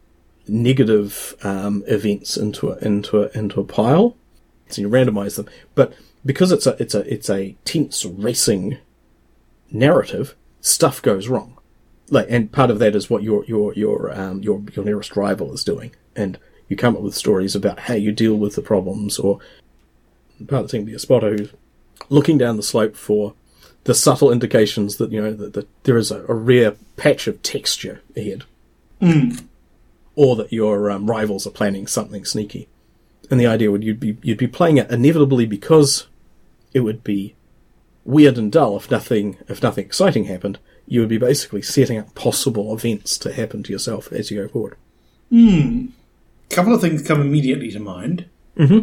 [0.46, 4.16] negative um, events into a, into a, into a pile,
[4.68, 5.48] so you randomize them.
[5.74, 8.78] But because it's a it's a it's a tense racing
[9.70, 11.58] narrative, stuff goes wrong.
[12.10, 15.52] Like, and part of that is what your your your um, your your nearest rival
[15.52, 19.18] is doing, and you come up with stories about how you deal with the problems,
[19.18, 19.38] or
[20.46, 21.52] part of the be a spotter who's
[22.08, 23.34] looking down the slope for
[23.88, 27.42] the subtle indications that you know that, that there is a, a, rare patch of
[27.42, 28.44] texture ahead,
[29.00, 29.42] mm.
[30.14, 32.68] or that your um, rivals are planning something sneaky.
[33.30, 36.06] And the idea would you'd be you'd be playing it inevitably because
[36.74, 37.34] it would be
[38.04, 40.58] weird and dull if nothing if nothing exciting happened.
[40.86, 44.48] You would be basically setting up possible events to happen to yourself as you go
[44.48, 44.76] forward.
[45.30, 45.86] Hmm.
[46.50, 48.26] Couple of things come immediately to mind.
[48.54, 48.80] Mm-hmm.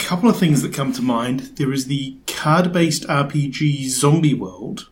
[0.00, 1.40] Couple of things that come to mind.
[1.56, 4.88] There is the card-based RPG Zombie World,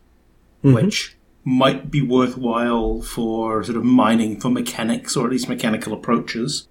[0.63, 0.73] Mm-hmm.
[0.75, 6.67] which might be worthwhile for sort of mining for mechanics or at least mechanical approaches,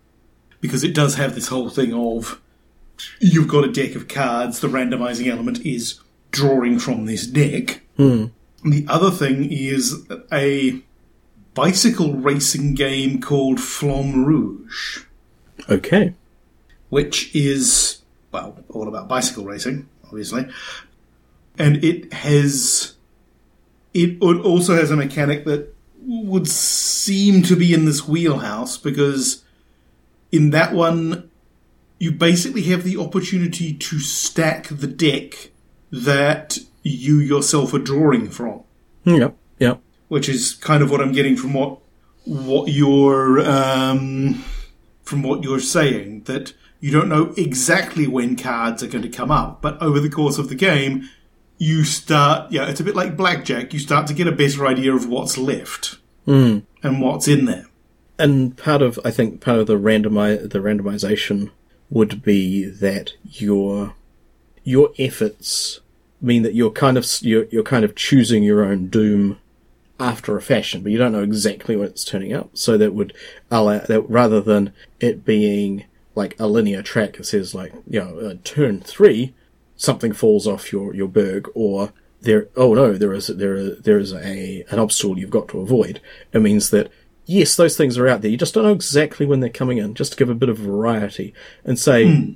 [0.60, 2.40] because it does have this whole thing of
[3.20, 4.60] you've got a deck of cards.
[4.60, 7.82] The randomizing element is drawing from this deck.
[7.96, 8.26] Hmm.
[8.64, 10.82] The other thing is a
[11.54, 15.04] bicycle racing game called Flamme Rouge
[15.68, 16.14] Okay.
[16.88, 17.97] which is
[18.32, 20.48] well all about bicycle racing, obviously,
[21.58, 22.94] and it has
[23.94, 25.74] it also has a mechanic that
[26.06, 29.44] would seem to be in this wheelhouse because
[30.30, 31.30] in that one
[31.98, 35.50] you basically have the opportunity to stack the deck
[35.90, 38.62] that you yourself are drawing from
[39.04, 39.36] Yep.
[39.58, 39.80] Yep.
[40.08, 41.78] which is kind of what I'm getting from what
[42.24, 44.44] what you're um,
[45.02, 49.30] from what you're saying that you don't know exactly when cards are going to come
[49.30, 51.08] up, but over the course of the game,
[51.58, 52.52] you start.
[52.52, 53.72] Yeah, it's a bit like blackjack.
[53.74, 56.62] You start to get a better idea of what's left Mm.
[56.82, 57.66] and what's in there.
[58.18, 61.50] And part of, I think, part of the randomi- the randomization
[61.90, 63.94] would be that your
[64.64, 65.80] your efforts
[66.20, 69.38] mean that you're kind of you're, you're kind of choosing your own doom
[69.98, 72.50] after a fashion, but you don't know exactly when it's turning up.
[72.54, 73.12] So that would
[73.50, 75.84] allow that rather than it being
[76.18, 79.34] like a linear track that says like you know uh, turn three,
[79.76, 84.12] something falls off your your berg or there oh no there is there there is
[84.12, 86.00] a an obstacle you've got to avoid.
[86.32, 86.90] It means that
[87.24, 88.30] yes those things are out there.
[88.30, 89.94] You just don't know exactly when they're coming in.
[89.94, 91.32] Just to give a bit of variety
[91.64, 92.34] and say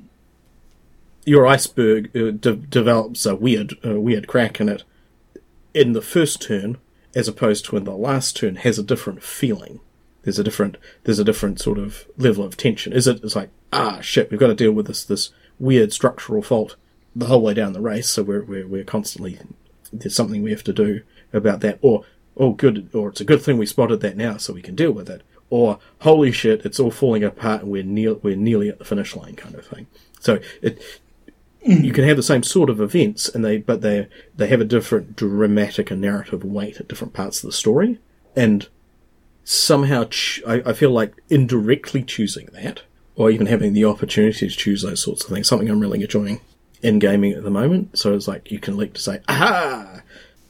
[1.25, 4.85] your iceberg uh, de- develops a weird a weird crack in it
[5.75, 6.79] in the first turn
[7.15, 9.81] as opposed to in the last turn has a different feeling.
[10.23, 12.93] There's a different there's a different sort of level of tension.
[12.93, 13.23] Is it?
[13.23, 16.77] It's like ah shit, we've got to deal with this this weird structural fault
[17.15, 18.11] the whole way down the race.
[18.11, 19.39] So we're we're, we're constantly
[19.93, 21.79] there's something we have to do about that.
[21.83, 22.05] Or
[22.37, 24.93] oh good, or it's a good thing we spotted that now, so we can deal
[24.93, 25.23] with it.
[25.51, 29.15] Or holy shit, it's all falling apart and we're near we're nearly at the finish
[29.15, 29.87] line, kind of thing.
[30.21, 30.83] So it
[31.65, 34.65] you can have the same sort of events, and they but they they have a
[34.65, 37.99] different dramatic and narrative weight at different parts of the story,
[38.35, 38.69] and
[39.45, 42.83] somehow ch- I, I feel like indirectly choosing that,
[43.17, 46.41] or even having the opportunity to choose those sorts of things, something I'm really enjoying
[46.83, 47.99] in gaming at the moment.
[47.99, 50.03] So it's like you can like to say, "Aha,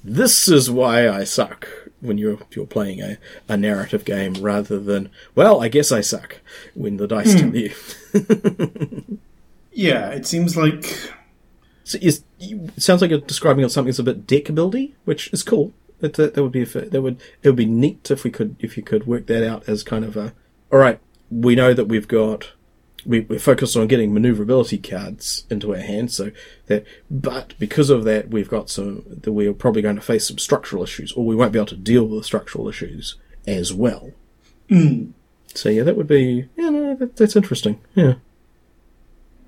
[0.05, 1.69] this is why I suck."
[2.01, 3.17] When you're you're playing a,
[3.49, 6.41] a narrative game, rather than well, I guess I suck
[6.75, 7.55] when the dice tell hmm.
[7.55, 9.19] you.
[9.73, 11.13] Yeah, it seems like
[11.85, 15.43] So is, it sounds like you're describing something that's a bit deck buildy, which is
[15.43, 15.73] cool.
[16.01, 18.57] That, that, that would be a, that would it would be neat if we could
[18.59, 20.35] if you could work that out as kind of a
[20.73, 20.99] all right.
[21.33, 22.53] We know that we've got
[23.05, 26.31] we, we're focused on getting maneuverability cards into our hands, so
[26.67, 30.39] that but because of that we've got some that we're probably going to face some
[30.39, 33.17] structural issues, or we won't be able to deal with the structural issues
[33.47, 34.13] as well.
[34.69, 35.11] Hmm.
[35.55, 37.81] So yeah, that would be yeah, no, that, that's interesting.
[37.95, 38.15] Yeah.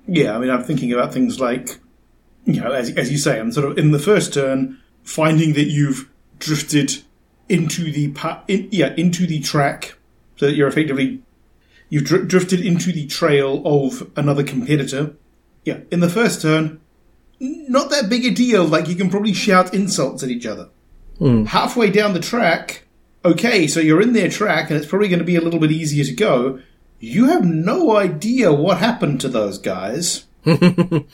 [0.07, 1.79] Yeah, I mean, I'm thinking about things like,
[2.45, 5.65] you know, as, as you say, I'm sort of in the first turn finding that
[5.65, 7.01] you've drifted
[7.49, 9.97] into the pa- in, yeah into the track,
[10.35, 11.21] so that you're effectively
[11.89, 15.15] you've dr- drifted into the trail of another competitor.
[15.63, 16.79] Yeah, in the first turn,
[17.39, 18.65] not that big a deal.
[18.65, 20.69] Like you can probably shout insults at each other.
[21.19, 22.83] Halfway down the track,
[23.23, 25.71] okay, so you're in their track, and it's probably going to be a little bit
[25.71, 26.59] easier to go.
[26.99, 30.25] You have no idea what happened to those guys.
[30.45, 31.05] or,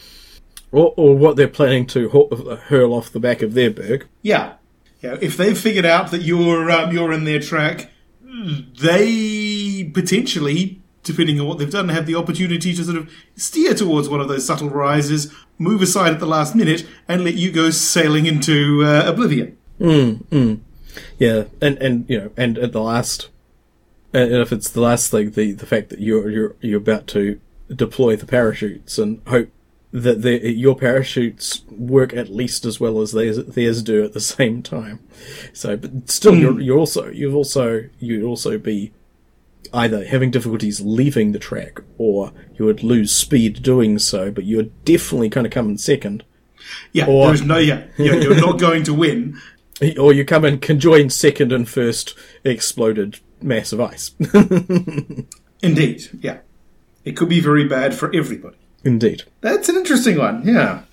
[0.71, 2.09] or what they're planning to
[2.67, 4.07] hurl off the back of their berg.
[4.21, 4.53] Yeah,
[5.01, 5.17] yeah.
[5.21, 7.91] If they've figured out that you're um, you're in their track,
[8.79, 14.09] they potentially, depending on what they've done, have the opportunity to sort of steer towards
[14.09, 17.69] one of those subtle rises, move aside at the last minute, and let you go
[17.69, 19.57] sailing into uh, oblivion.
[21.17, 23.29] Yeah, and and you know, and at the last,
[24.13, 27.39] and if it's the last thing, the the fact that you're you're you're about to
[27.73, 29.49] deploy the parachutes and hope
[29.91, 34.21] that the, your parachutes work at least as well as theirs, theirs do at the
[34.21, 34.99] same time.
[35.53, 36.61] So, but still, you're hmm.
[36.61, 38.91] you're also you've also you'd also be
[39.73, 44.63] either having difficulties leaving the track or you would lose speed doing so, but you're
[44.85, 46.23] definitely kind of coming second.
[46.91, 48.15] Yeah, Or- there's no yeah, yeah.
[48.15, 49.39] You're not going to win.
[49.99, 54.11] Or you come in conjoined second and first exploded mass of ice.
[55.63, 56.39] Indeed, yeah.
[57.03, 58.57] It could be very bad for everybody.
[58.83, 59.23] Indeed.
[59.41, 60.45] That's an interesting one.
[60.45, 60.83] Yeah.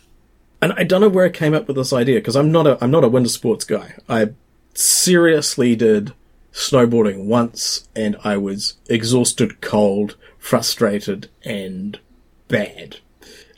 [0.60, 2.82] And I don't know where I came up with this idea because I'm not a
[2.82, 3.94] I'm not a winter sports guy.
[4.08, 4.30] I
[4.74, 6.12] seriously did
[6.52, 11.98] snowboarding once, and I was exhausted, cold, frustrated, and
[12.48, 12.96] bad.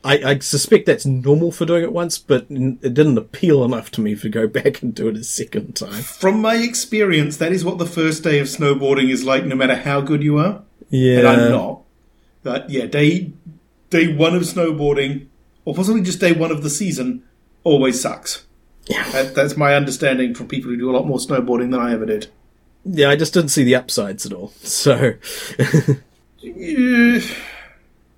[0.02, 4.00] I, I suspect that's normal for doing it once, but it didn't appeal enough to
[4.00, 6.02] me to go back and do it a second time.
[6.02, 9.76] From my experience, that is what the first day of snowboarding is like, no matter
[9.76, 10.62] how good you are.
[10.88, 11.82] Yeah, And I'm not.
[12.42, 13.32] But yeah, day
[13.90, 15.26] day one of snowboarding,
[15.64, 17.22] or possibly just day one of the season,
[17.64, 18.46] always sucks.
[18.86, 19.08] Yeah.
[19.10, 22.06] That, that's my understanding from people who do a lot more snowboarding than I ever
[22.06, 22.28] did.
[22.84, 24.52] Yeah, I just didn't see the upsides at all.
[24.62, 25.14] So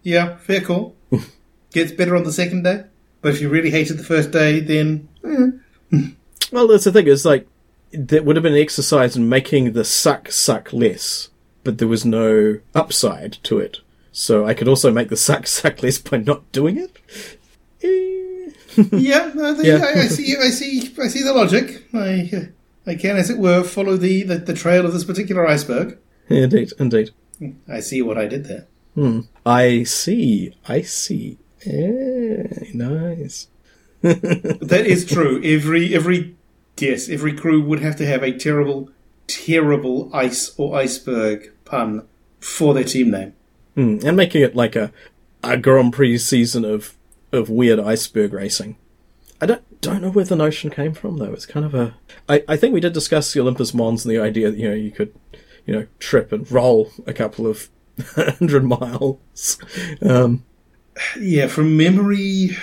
[0.04, 0.94] Yeah, fair call.
[1.72, 2.84] Gets better on the second day.
[3.20, 5.50] But if you really hated the first day, then eh.
[6.52, 7.06] Well, that's the thing.
[7.06, 7.46] Is like
[7.92, 11.28] that would have been an exercise in making the suck suck less,
[11.64, 13.80] but there was no upside to it.
[14.12, 16.96] So I could also make the suck suck less by not doing it.
[17.82, 18.50] Eh.
[18.92, 19.84] yeah, I, think Yeah.
[19.84, 20.36] I, I see.
[20.36, 20.92] I see.
[21.00, 21.86] I see the logic.
[21.94, 22.50] I,
[22.86, 25.98] I can, as it were, follow the, the, the trail of this particular iceberg.
[26.28, 27.10] indeed, indeed.
[27.68, 28.66] I see what I did there.
[29.44, 30.54] I see.
[30.68, 31.38] I see.
[31.64, 32.44] Eh,
[32.74, 33.48] nice.
[34.02, 35.40] That is true.
[35.44, 36.36] Every every
[36.76, 38.90] yes, every crew would have to have a terrible,
[39.28, 42.06] terrible ice or iceberg pun
[42.40, 43.34] for their team name.
[43.74, 44.92] Hmm, And making it like a
[45.42, 46.96] a Grand Prix season of
[47.32, 48.76] of weird iceberg racing.
[49.40, 51.32] I don't don't know where the notion came from though.
[51.32, 51.94] It's kind of a.
[52.28, 54.74] I, I think we did discuss the Olympus Mons and the idea that you know
[54.74, 55.12] you could,
[55.66, 57.68] you know, trip and roll a couple of
[58.14, 59.58] hundred miles.
[60.00, 60.44] Um,
[61.18, 62.56] Yeah, from memory,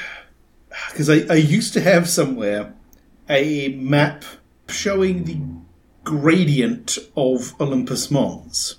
[0.91, 2.73] because I, I used to have somewhere
[3.27, 4.23] a map
[4.69, 5.39] showing the
[6.03, 8.75] gradient of Olympus Mons.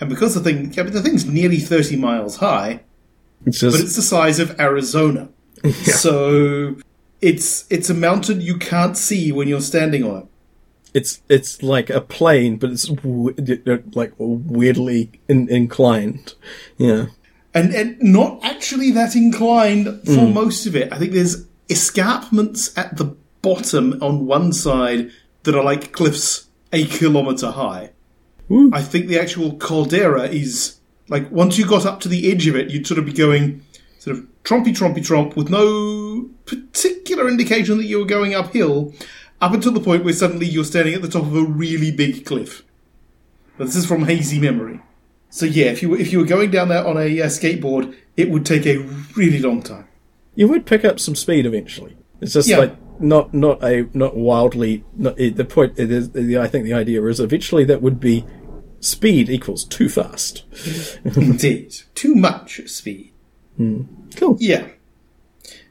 [0.00, 2.80] And because the thing, yeah, but the thing's nearly 30 miles high,
[3.46, 5.28] it's just but it's the size of Arizona.
[5.82, 6.76] So
[7.20, 10.26] it's it's a mountain you can't see when you're standing on it.
[10.94, 13.34] it's it's like a plane, but it's w-
[13.66, 16.34] uh, like weirdly in- inclined.
[16.76, 17.06] Yeah.
[17.54, 20.32] and and not actually that inclined for hmm.
[20.32, 20.92] most of it.
[20.92, 25.10] I think there's escarpments at the bottom on one side
[25.42, 27.90] that are like cliffs a kilometer high.
[28.48, 28.70] Woo.
[28.72, 30.78] I think the actual caldera is
[31.08, 33.62] like once you got up to the edge of it, you'd sort of be going
[33.98, 38.94] sort of trompy trompy tromp with no particular indication that you were going uphill,
[39.40, 42.24] up until the point where suddenly you're standing at the top of a really big
[42.24, 42.64] cliff.
[43.56, 44.80] But this is from hazy memory.
[45.30, 47.94] So yeah, if you were, if you were going down there on a uh, skateboard,
[48.16, 48.78] it would take a
[49.14, 49.86] really long time.
[50.34, 51.96] You would pick up some speed eventually.
[52.20, 52.58] It's just Yeah.
[52.58, 54.84] like not not a not wildly.
[54.96, 58.24] Not, the point it is, the, I think the idea is eventually that would be
[58.80, 60.44] speed equals too fast.
[61.04, 63.12] Indeed, too much speed.
[63.58, 64.36] Cool.
[64.38, 64.68] Yeah,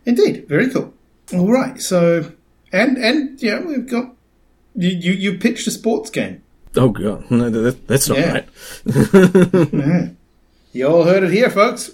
[0.06, 0.94] indeed, very cool.
[1.34, 2.32] All right, so
[2.72, 4.14] and and yeah, we've got
[4.76, 6.44] you you, you pitched a sports game.
[6.76, 8.34] Oh god, no, that, that's not Yeah.
[8.86, 10.14] right.
[10.74, 11.92] You all heard it here, folks.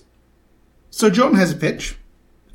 [0.90, 1.96] So John has a pitch.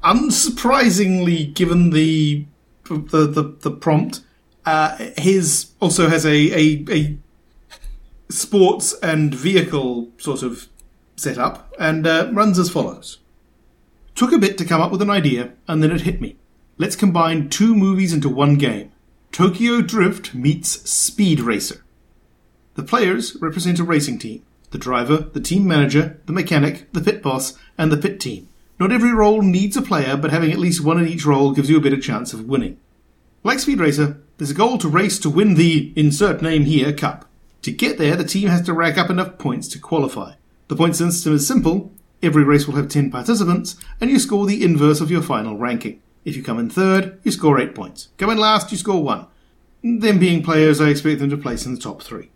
[0.04, 2.44] Unsurprisingly, given the
[2.88, 4.20] the the, the prompt,
[4.66, 7.16] uh, his also has a, a a
[8.30, 10.68] sports and vehicle sort of
[11.16, 13.18] setup, and uh, runs as follows.
[14.14, 16.36] Took a bit to come up with an idea, and then it hit me.
[16.76, 18.92] Let's combine two movies into one game.
[19.32, 21.84] Tokyo Drift meets Speed Racer.
[22.74, 27.22] The players represent a racing team the driver, the team manager, the mechanic, the pit
[27.22, 28.48] boss, and the pit team.
[28.78, 31.70] Not every role needs a player, but having at least one in each role gives
[31.70, 32.78] you a better chance of winning.
[33.42, 37.27] Like Speed Racer, there's a goal to race to win the insert name here cup.
[37.68, 40.36] To get there, the team has to rack up enough points to qualify.
[40.68, 41.92] The point system is simple
[42.22, 46.00] Every race will have 10 participants, and you score the inverse of your final ranking.
[46.24, 48.08] If you come in third, you score 8 points.
[48.16, 49.26] Come in last, you score 1.
[50.00, 52.30] Them being players, I expect them to place in the top 3.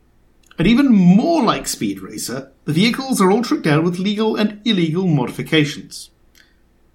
[0.59, 4.61] And even more like Speed Racer, the vehicles are all tricked out with legal and
[4.67, 6.11] illegal modifications.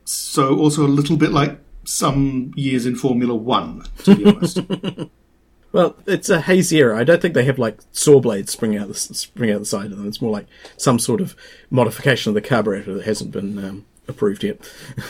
[0.06, 4.60] So, also a little bit like some years in Formula One, to be honest.
[5.72, 6.98] Well, it's a hazy era.
[6.98, 9.92] I don't think they have like saw blades springing out the spring out the side
[9.92, 10.08] of them.
[10.08, 10.48] It's more like
[10.78, 11.36] some sort of
[11.70, 14.60] modification of the carburetor that hasn't been um, approved yet.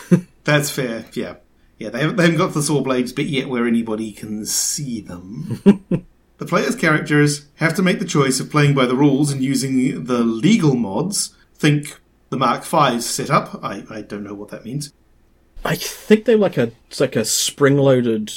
[0.44, 1.36] That's fair, yeah.
[1.78, 5.00] Yeah, they haven't, they haven't got the saw blades bit yet where anybody can see
[5.00, 5.62] them.
[6.38, 10.06] the player's characters have to make the choice of playing by the rules and using
[10.06, 11.36] the legal mods.
[11.54, 12.00] Think
[12.30, 13.64] the Mach V's setup.
[13.64, 14.92] I, I don't know what that means.
[15.64, 18.32] I think they're like a it's like a spring loaded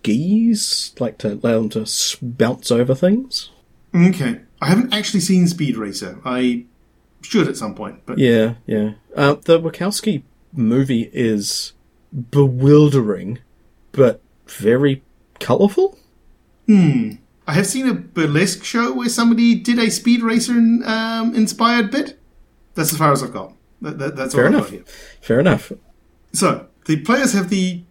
[0.00, 1.86] skis, like to allow them to
[2.22, 3.50] bounce over things.
[3.94, 4.40] Okay.
[4.60, 6.20] I haven't actually seen Speed Racer.
[6.24, 6.64] I
[7.22, 8.92] should at some point, but Yeah, yeah.
[9.14, 10.22] Uh, the Wachowski
[10.52, 11.72] movie is
[12.30, 13.38] bewildering,
[13.92, 15.02] but very
[15.38, 15.98] colourful.
[16.66, 17.12] Hmm.
[17.46, 22.18] I have seen a burlesque show where somebody did a Speed Racer um, inspired bit.
[22.74, 23.54] That's as far as I've got.
[23.82, 24.72] That, that, that's Fair enough.
[25.20, 25.72] Fair enough.
[26.32, 27.82] So the players have the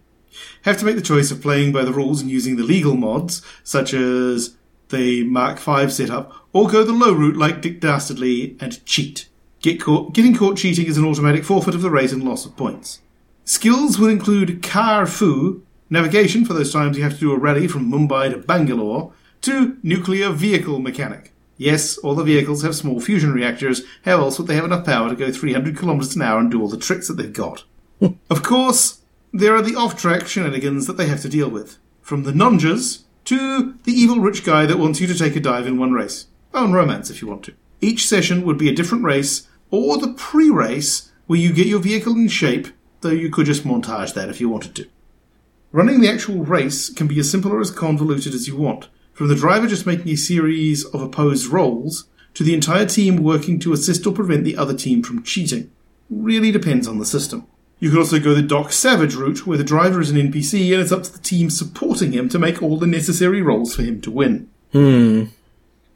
[0.62, 3.42] have to make the choice of playing by the rules and using the legal mods,
[3.64, 4.56] such as
[4.88, 9.28] the Mach V setup, or go the low route like Dick Dastardly and cheat.
[9.60, 12.56] Get caught, getting caught cheating is an automatic forfeit of the race and loss of
[12.56, 13.00] points.
[13.44, 17.68] Skills will include car fu, navigation for those times you have to do a rally
[17.68, 19.12] from Mumbai to Bangalore,
[19.42, 21.32] to nuclear vehicle mechanic.
[21.56, 23.82] Yes, all the vehicles have small fusion reactors.
[24.06, 26.60] How else would they have enough power to go 300 kilometers an hour and do
[26.60, 27.64] all the tricks that they've got?
[28.30, 28.99] Of course,
[29.32, 31.78] there are the off-track shenanigans that they have to deal with.
[32.02, 35.66] From the nonjas to the evil rich guy that wants you to take a dive
[35.66, 36.26] in one race.
[36.52, 37.54] And romance if you want to.
[37.80, 42.14] Each session would be a different race, or the pre-race where you get your vehicle
[42.14, 42.68] in shape,
[43.02, 44.88] though you could just montage that if you wanted to.
[45.72, 49.28] Running the actual race can be as simple or as convoluted as you want, from
[49.28, 53.72] the driver just making a series of opposed rolls, to the entire team working to
[53.72, 55.70] assist or prevent the other team from cheating.
[56.08, 57.46] Really depends on the system.
[57.80, 60.82] You could also go the Doc Savage route, where the driver is an NPC and
[60.82, 64.00] it's up to the team supporting him to make all the necessary rolls for him
[64.02, 64.48] to win.
[64.72, 65.24] Hmm.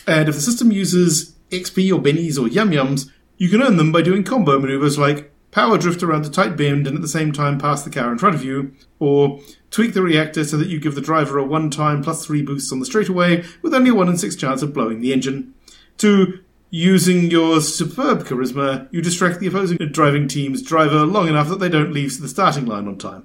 [0.07, 3.93] And if the system uses XP or bennies or yum yums, you can earn them
[3.93, 7.33] by doing combo maneuvers like power drift around a tight bend and at the same
[7.33, 10.81] time pass the car in front of you, or tweak the reactor so that you
[10.81, 13.95] give the driver a one time plus three boosts on the straightaway with only a
[13.95, 15.55] one in six chance of blowing the engine.
[15.99, 16.41] To
[16.75, 21.69] using your superb charisma, you distract the opposing driving team's driver long enough that they
[21.69, 23.25] don't leave the starting line on time.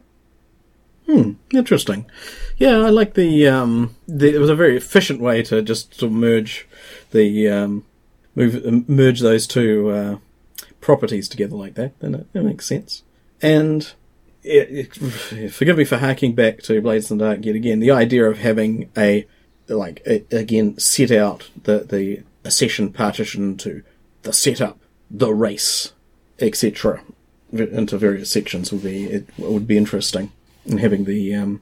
[1.07, 2.05] Hmm, interesting.
[2.57, 3.47] Yeah, I like the.
[3.47, 6.67] Um, the it was a very efficient way to just to merge
[7.09, 7.85] the um,
[8.35, 10.17] move merge those two uh,
[10.79, 11.99] properties together like that.
[12.01, 13.01] Then it, it makes sense.
[13.41, 13.91] And
[14.43, 17.79] it, it, forgive me for harking back to Blades the Dark yet again.
[17.79, 19.25] The idea of having a
[19.67, 23.83] like a, again set out the the a session partition to
[24.23, 24.79] the setup,
[25.09, 25.93] the race,
[26.39, 27.01] etc.
[27.51, 30.31] into various sections would be it would be interesting.
[30.65, 31.61] And having the um,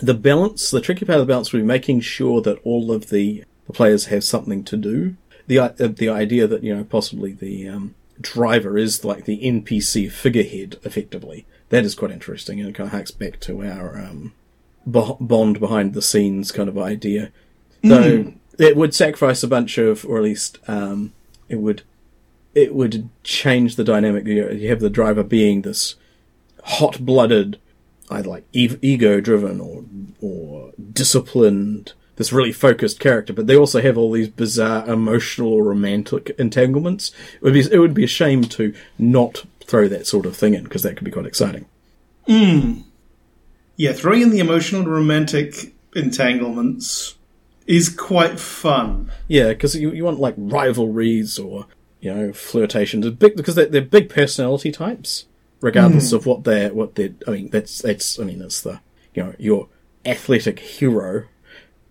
[0.00, 3.10] the balance, the tricky part of the balance would be making sure that all of
[3.10, 5.16] the, the players have something to do.
[5.46, 10.10] The uh, the idea that you know possibly the um, driver is like the NPC
[10.10, 11.46] figurehead, effectively.
[11.68, 14.32] That is quite interesting, and it kind of harks back to our um,
[14.86, 17.32] bo- Bond behind the scenes kind of idea.
[17.82, 21.12] Though it would sacrifice a bunch of, or at least um,
[21.48, 21.82] it would
[22.54, 24.26] it would change the dynamic.
[24.26, 25.94] You have the driver being this
[26.64, 27.58] hot-blooded,
[28.10, 29.84] either like e- ego-driven or
[30.20, 35.64] or disciplined, this really focused character, but they also have all these bizarre emotional or
[35.64, 37.10] romantic entanglements.
[37.36, 40.54] It would be it would be a shame to not throw that sort of thing
[40.54, 41.66] in because that could be quite exciting.
[43.76, 47.16] Yeah, throwing in the emotional romantic entanglements
[47.66, 49.10] is quite fun.
[49.28, 51.66] Yeah, because you, you want like rivalries or
[52.00, 55.26] you know flirtations, big because they're, they're big personality types,
[55.60, 56.16] regardless hmm.
[56.16, 57.14] of what they're what they're.
[57.26, 58.80] I mean, that's that's I mean, it's the
[59.14, 59.68] you know your
[60.04, 61.26] athletic hero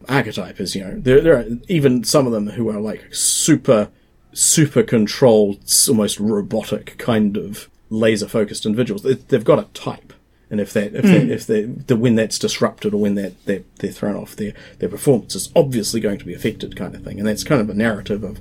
[0.09, 3.89] archetype is you know there there are even some of them who are like super
[4.33, 9.03] super controlled, almost robotic kind of laser focused individuals.
[9.03, 10.10] They, they've got a type.
[10.51, 13.63] And if that, if that, if they, the when that's disrupted or when that they're,
[13.77, 17.19] they're thrown off, their their performance is obviously going to be affected, kind of thing.
[17.19, 18.39] And that's kind of a narrative of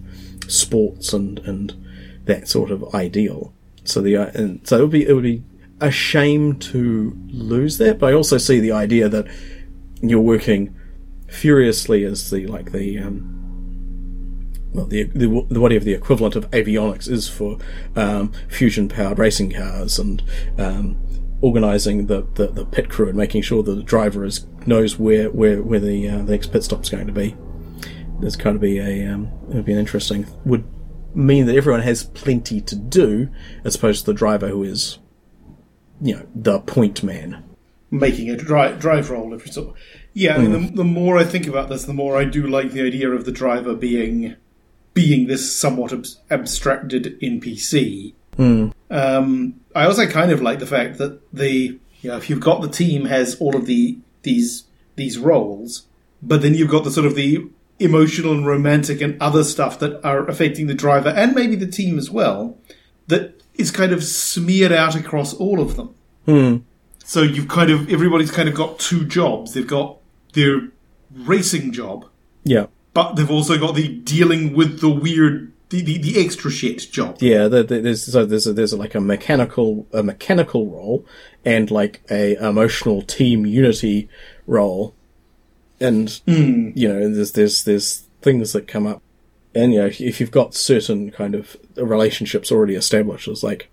[0.49, 1.73] sports and and
[2.25, 3.53] that sort of ideal.
[3.85, 5.45] So the uh, and so it would be it would be
[5.81, 8.01] a shame to lose that.
[8.01, 9.29] But I also see the idea that
[10.03, 10.75] you're working
[11.29, 17.09] furiously as the like the um, well, the, the, the whatever the equivalent of avionics
[17.09, 17.59] is for
[17.97, 20.23] um, fusion powered racing cars and
[20.59, 20.97] um,
[21.43, 25.30] organizing the, the, the pit crew and making sure that the driver is knows where
[25.30, 27.36] where where the uh, the next pit stop's going to be.
[28.20, 30.64] There's going to be a um, it would be an interesting would
[31.14, 33.28] mean that everyone has plenty to do
[33.64, 34.99] as opposed to the driver who is
[36.01, 37.43] you know the point man.
[37.91, 39.74] making a drive drive role every so.
[40.12, 40.66] Yeah, I mean, Hmm.
[40.66, 43.24] the, the more I think about this, the more I do like the idea of
[43.24, 44.34] the driver being
[44.93, 48.12] being this somewhat abs- abstracted NPC.
[48.36, 48.70] Hmm.
[48.91, 52.61] Um, I also kind of like the fact that the you know if you've got
[52.62, 54.64] the team has all of the these
[54.97, 55.87] these roles,
[56.23, 57.47] but then you've got the sort of the
[57.79, 61.99] emotional and romantic and other stuff that are affecting the driver and maybe the team
[61.99, 62.59] as well.
[63.07, 65.95] That is kind of smeared out across all of them.
[66.27, 66.57] Hmm.
[67.05, 69.55] So you've kind of everybody's kind of got two jobs.
[69.55, 69.99] They've got
[70.35, 70.68] their
[71.12, 72.07] racing job,
[72.45, 72.66] Yeah.
[72.95, 77.16] but they've also got the dealing with the weird, the, the, the extra shit job.
[77.21, 81.07] Yeah, the, the, there's so there's a, there's a, like a mechanical a mechanical role
[81.45, 84.09] and like a emotional team unity
[84.47, 84.95] role,
[85.81, 86.71] and hmm.
[86.75, 89.01] you know there's there's there's things that come up,
[89.55, 93.71] and you know if, if you've got certain kind of relationships already established, it's like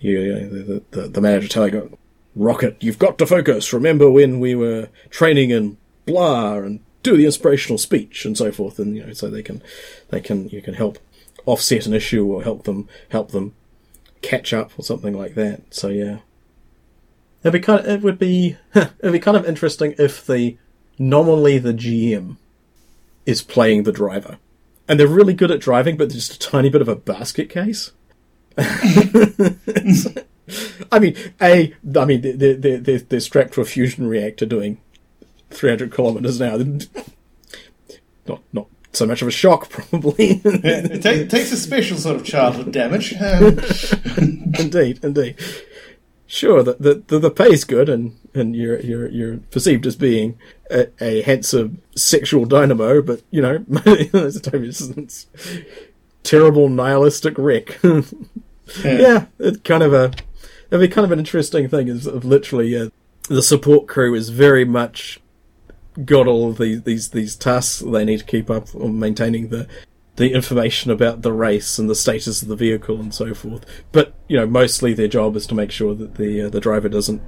[0.00, 1.98] you, you know, the, the the manager telling you,
[2.34, 3.72] Rocket, you've got to focus.
[3.74, 8.78] Remember when we were training in blah and do the inspirational speech and so forth,
[8.78, 9.62] and you know so they can
[10.10, 10.98] they can you can help
[11.46, 13.54] offset an issue or help them help them
[14.20, 15.62] catch up or something like that.
[15.74, 16.18] So yeah,
[17.42, 20.56] it'd be kind of, it would be it'd be kind of interesting if the
[20.98, 22.36] nominally the GM
[23.26, 24.38] is playing the driver,
[24.88, 27.48] and they're really good at driving, but they're just a tiny bit of a basket
[27.50, 27.92] case.
[30.92, 34.78] I mean, a I mean they're they're, they're strapped to a fusion reactor doing
[35.52, 36.58] 300 kilometers an hour.
[38.26, 40.40] Not not so much of a shock, probably.
[40.44, 43.14] It ta- takes a special sort of childhood damage.
[43.20, 45.36] Um, indeed, indeed.
[46.26, 50.38] Sure, the, the the the pay's good, and and you're you're you're perceived as being
[50.70, 55.26] a, a handsome sexual dynamo, but you know, it's a time- it's- it's
[56.22, 57.78] terrible nihilistic wreck.
[58.84, 60.12] yeah, it's kind of a
[60.70, 61.88] it'd be kind of an interesting thing.
[61.88, 62.88] Is literally uh,
[63.28, 65.18] the support crew is very much
[66.04, 69.68] got all these these these tasks they need to keep up on maintaining the
[70.16, 73.64] the information about the race and the status of the vehicle and so forth.
[73.92, 76.88] But you know, mostly their job is to make sure that the uh, the driver
[76.88, 77.22] doesn't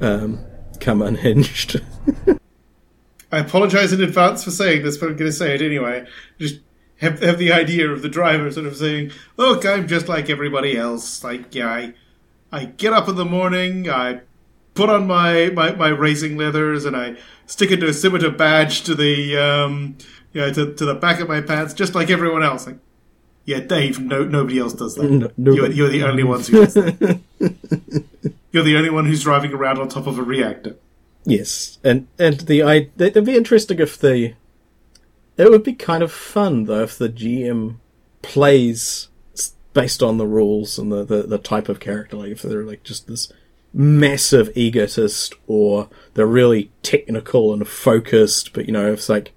[0.00, 0.44] um,
[0.80, 1.80] come unhinged.
[3.32, 6.06] I apologise in advance for saying this, but I'm going to say it anyway.
[6.38, 6.60] Just
[6.98, 10.76] have have the idea of the driver sort of saying, "Look, I'm just like everybody
[10.76, 11.24] else.
[11.24, 11.94] Like, yeah, I,
[12.52, 14.20] I get up in the morning, I
[14.74, 17.16] put on my, my, my racing leathers, and I
[17.46, 19.96] stick a dosimeter badge to the um,
[20.32, 22.78] you know, to, to the back of my pants, just like everyone else." Like,
[23.44, 25.10] yeah, Dave, no, nobody else does that.
[25.10, 27.20] No- you're, you're the only ones who does that.
[28.52, 30.76] you're the only one who's driving around on top of a reactor.
[31.24, 34.34] yes, and and the I it'd be interesting if the
[35.36, 37.76] it would be kind of fun though if the GM
[38.22, 39.08] plays
[39.72, 42.16] based on the rules and the, the, the type of character.
[42.16, 43.30] Like if they're like just this
[43.74, 49.32] massive egotist or they're really technical and focused, but you know, it's like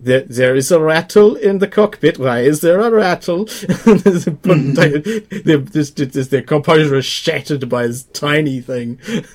[0.00, 2.18] there, there is a rattle in the cockpit.
[2.18, 3.46] Why is there a rattle?
[5.44, 9.00] Their, this, this, their composure is shattered by this tiny thing.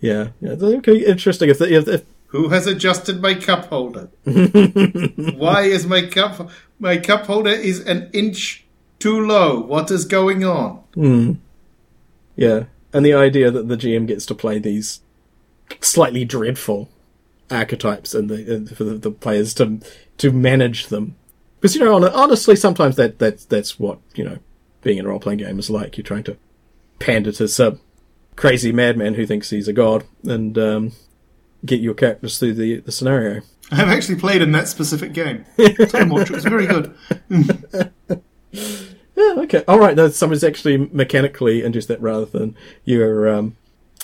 [0.00, 4.08] yeah, yeah, that could be interesting if, if, if Who has adjusted my cup holder?
[4.24, 8.64] Why is my cup my cup holder is an inch
[8.98, 9.60] too low?
[9.60, 10.82] What is going on?
[10.94, 11.32] Hmm.
[12.36, 15.00] Yeah, and the idea that the GM gets to play these
[15.80, 16.88] slightly dreadful
[17.50, 19.80] archetypes and, the, and for the, the players to
[20.18, 21.16] to manage them,
[21.60, 24.38] because you know, honestly, sometimes that that's that's what you know,
[24.82, 25.96] being in a role playing game is like.
[25.96, 26.36] You're trying to
[26.98, 27.80] pander to some
[28.36, 30.92] crazy madman who thinks he's a god and um,
[31.64, 33.42] get your characters through the the scenario.
[33.70, 35.46] I've actually played in that specific game.
[35.88, 36.94] Time Watch was very good.
[39.16, 39.64] Yeah, okay.
[39.68, 39.94] All right.
[39.94, 43.56] No, someone's actually mechanically induced that rather than your um,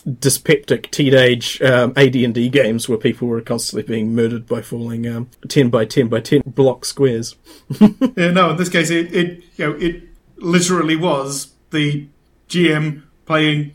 [0.06, 5.70] dyspeptic teenage um, AD&D games where people were constantly being murdered by falling um, 10
[5.70, 7.36] by 10 by 10 block squares.
[8.16, 10.02] Yeah, no, in this case, it, it you know it
[10.36, 12.06] literally was the
[12.48, 13.74] GM playing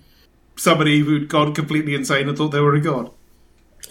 [0.55, 3.09] somebody who'd gone completely insane and thought they were a god.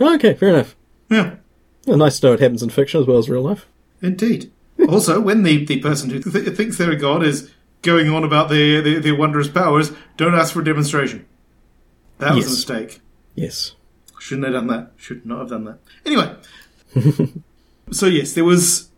[0.00, 0.76] Oh, okay, fair enough.
[1.10, 1.36] Yeah,
[1.86, 3.66] Well, nice to know it happens in fiction as well as real life.
[4.00, 4.50] indeed.
[4.88, 7.50] Also, when the, the person who th- thinks they're a god is
[7.82, 11.26] going on about their, their their wondrous powers, don't ask for a demonstration.
[12.18, 13.00] That was a mistake.
[13.34, 13.74] Yes.
[14.20, 14.92] Shouldn't have done that.
[14.96, 15.78] Should not have done that.
[16.06, 16.36] Anyway.
[17.90, 18.90] so yes, there was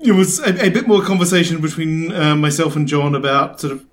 [0.00, 3.86] there was a, a bit more conversation between uh, myself and John about sort of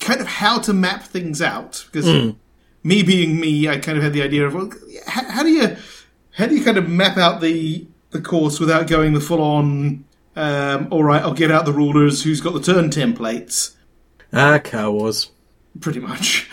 [0.00, 2.34] kind of how to map things out because
[2.82, 4.70] me being me, I kind of had the idea of well,
[5.06, 5.76] how, how do you
[6.32, 10.04] how do you kind of map out the the course without going the full on.
[10.36, 12.24] Um, all right, I'll get out the rulers.
[12.24, 13.74] Who's got the turn templates?
[14.32, 15.30] Ah, Car Wars.
[15.80, 16.50] Pretty much.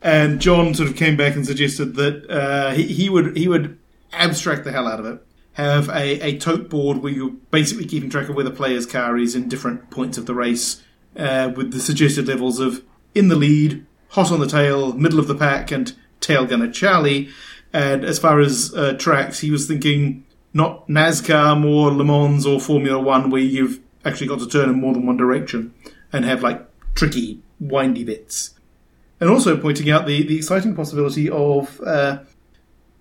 [0.00, 3.78] And John sort of came back and suggested that uh, he, he would he would
[4.12, 5.26] abstract the hell out of it.
[5.52, 9.18] Have a, a tote board where you're basically keeping track of where the player's car
[9.18, 10.82] is in different points of the race,
[11.16, 15.26] uh, with the suggested levels of in the lead, hot on the tail, middle of
[15.26, 17.28] the pack, and tail gunner Charlie.
[17.72, 20.24] And as far as uh, tracks, he was thinking
[20.54, 24.80] not NASCAR, more Le Mans or Formula One, where you've actually got to turn in
[24.80, 25.74] more than one direction
[26.12, 28.54] and have like tricky, windy bits.
[29.20, 32.20] And also pointing out the, the exciting possibility of uh,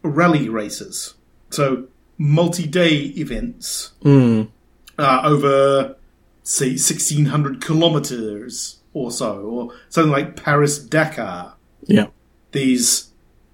[0.02, 1.14] rally races.
[1.50, 1.88] So,
[2.18, 4.50] multi day events Mm.
[4.98, 5.96] uh, over,
[6.44, 11.54] say, 1600 kilometers or so, or something like Paris Dakar
[11.86, 12.08] Yeah.
[12.52, 13.07] these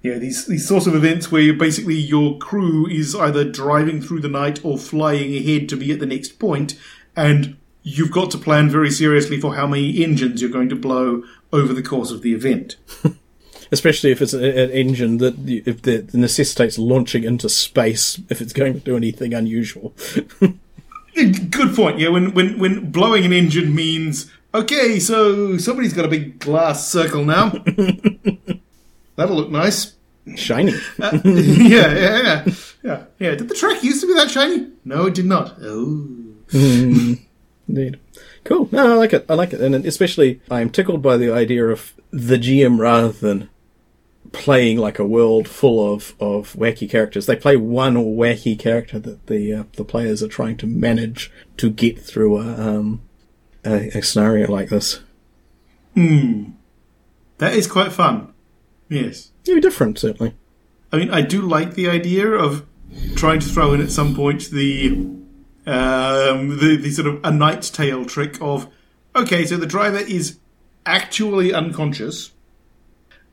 [0.03, 4.29] yeah these these sorts of events where basically your crew is either driving through the
[4.29, 6.75] night or flying ahead to be at the next point
[7.15, 11.23] and you've got to plan very seriously for how many engines you're going to blow
[11.51, 12.77] over the course of the event.
[13.71, 18.53] Especially if it's a- an engine that if that necessitates launching into space if it's
[18.53, 19.93] going to do anything unusual.
[21.15, 21.99] good point.
[21.99, 26.87] Yeah when when when blowing an engine means okay so somebody's got a big glass
[26.87, 27.51] circle now
[29.15, 29.95] that'll look nice
[30.35, 30.73] Shiny.
[31.01, 32.45] Uh, yeah, yeah, yeah,
[32.83, 33.35] yeah, yeah.
[33.35, 34.69] Did the track used to be that shiny?
[34.85, 35.55] No, it did not.
[35.61, 36.07] Oh.
[37.67, 37.99] Indeed.
[38.43, 38.69] Cool.
[38.71, 39.25] No, I like it.
[39.29, 39.59] I like it.
[39.59, 43.49] And especially, I'm tickled by the idea of the GM rather than
[44.31, 47.25] playing like a world full of, of wacky characters.
[47.25, 51.69] They play one wacky character that the uh, the players are trying to manage to
[51.69, 53.01] get through a, um,
[53.65, 55.01] a, a scenario like this.
[55.95, 56.51] Hmm.
[57.39, 58.32] That is quite fun.
[58.89, 59.31] Yes.
[59.45, 60.35] Be different, certainly.
[60.91, 62.65] I mean, I do like the idea of
[63.15, 64.89] trying to throw in at some point the
[65.65, 68.69] um, the, the sort of a night tale trick of
[69.15, 70.39] okay, so the driver is
[70.85, 72.31] actually unconscious.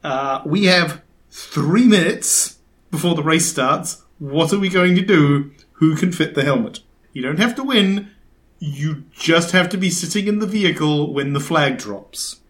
[0.03, 2.59] Uh, we have three minutes
[2.91, 4.03] before the race starts.
[4.19, 5.51] What are we going to do?
[5.73, 6.81] Who can fit the helmet?
[7.13, 8.11] You don't have to win.
[8.59, 12.41] You just have to be sitting in the vehicle when the flag drops.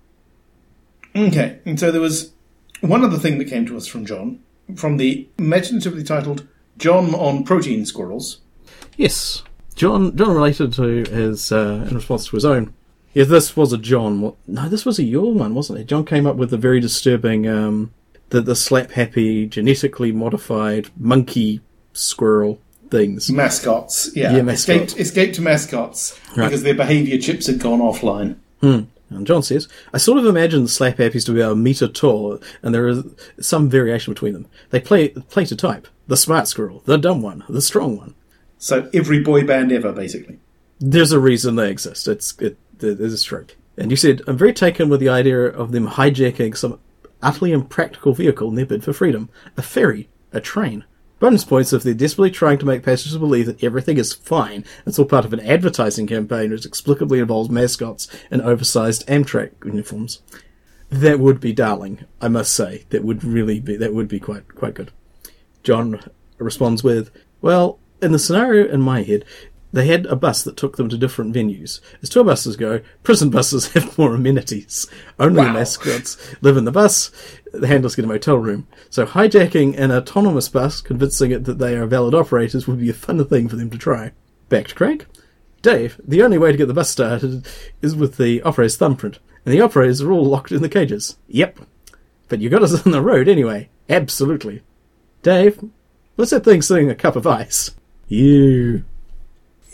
[1.14, 2.32] Okay, and so there was
[2.82, 4.40] one other thing that came to us from John,
[4.76, 6.46] from the imaginatively titled
[6.78, 8.38] John on Protein Squirrels.
[8.96, 9.42] Yes.
[9.74, 12.74] John John related to his uh, in response to his own.
[13.14, 14.34] Yeah, this was a John.
[14.46, 15.86] No, this was a your one, wasn't it?
[15.86, 17.92] John came up with the very disturbing um,
[18.28, 21.60] the the slap happy genetically modified monkey
[21.92, 22.60] squirrel
[22.90, 23.30] things.
[23.30, 24.36] Mascots, yeah.
[24.36, 24.92] Yeah, mascots.
[24.92, 26.46] Escaped, escaped to mascots Right.
[26.46, 28.36] because their behaviour chips had gone offline.
[29.10, 31.88] And John says, I sort of imagine the slap happies to be about a meter
[31.88, 33.04] tall, and there is
[33.40, 34.46] some variation between them.
[34.70, 35.88] They play play to type.
[36.06, 38.14] The smart squirrel, the dumb one, the strong one.
[38.58, 40.38] So every boy band ever, basically.
[40.80, 42.08] there's a reason they exist.
[42.08, 43.46] It's it, it is true.
[43.76, 46.78] And you said I'm very taken with the idea of them hijacking some
[47.22, 50.84] utterly impractical vehicle in their bid for freedom, a ferry, a train.
[51.20, 54.64] Bonus points if they're desperately trying to make passengers believe that everything is fine.
[54.86, 60.22] It's all part of an advertising campaign which explicitly involves mascots and oversized Amtrak uniforms.
[60.88, 62.86] That would be darling, I must say.
[62.88, 64.92] That would really be that would be quite quite good.
[65.62, 66.00] John
[66.38, 67.10] responds with,
[67.42, 69.26] Well, in the scenario in my head,
[69.72, 71.80] they had a bus that took them to different venues.
[72.02, 74.86] As tour buses go, prison buses have more amenities.
[75.18, 75.52] Only Wow.
[75.52, 77.10] mascots live in the bus,
[77.52, 78.66] the handlers get a motel room.
[78.90, 82.94] So hijacking an autonomous bus, convincing it that they are valid operators, would be a
[82.94, 84.12] fun thing for them to try.
[84.48, 85.06] Back to Craig.
[85.62, 87.46] Dave, the only way to get the bus started
[87.82, 91.16] is with the operator's thumbprint, and the operators are all locked in the cages.
[91.28, 91.60] Yep.
[92.28, 93.68] But you got us on the road anyway.
[93.88, 94.62] Absolutely.
[95.22, 95.62] Dave,
[96.16, 97.72] what's that thing sitting a cup of ice?
[98.08, 98.84] You.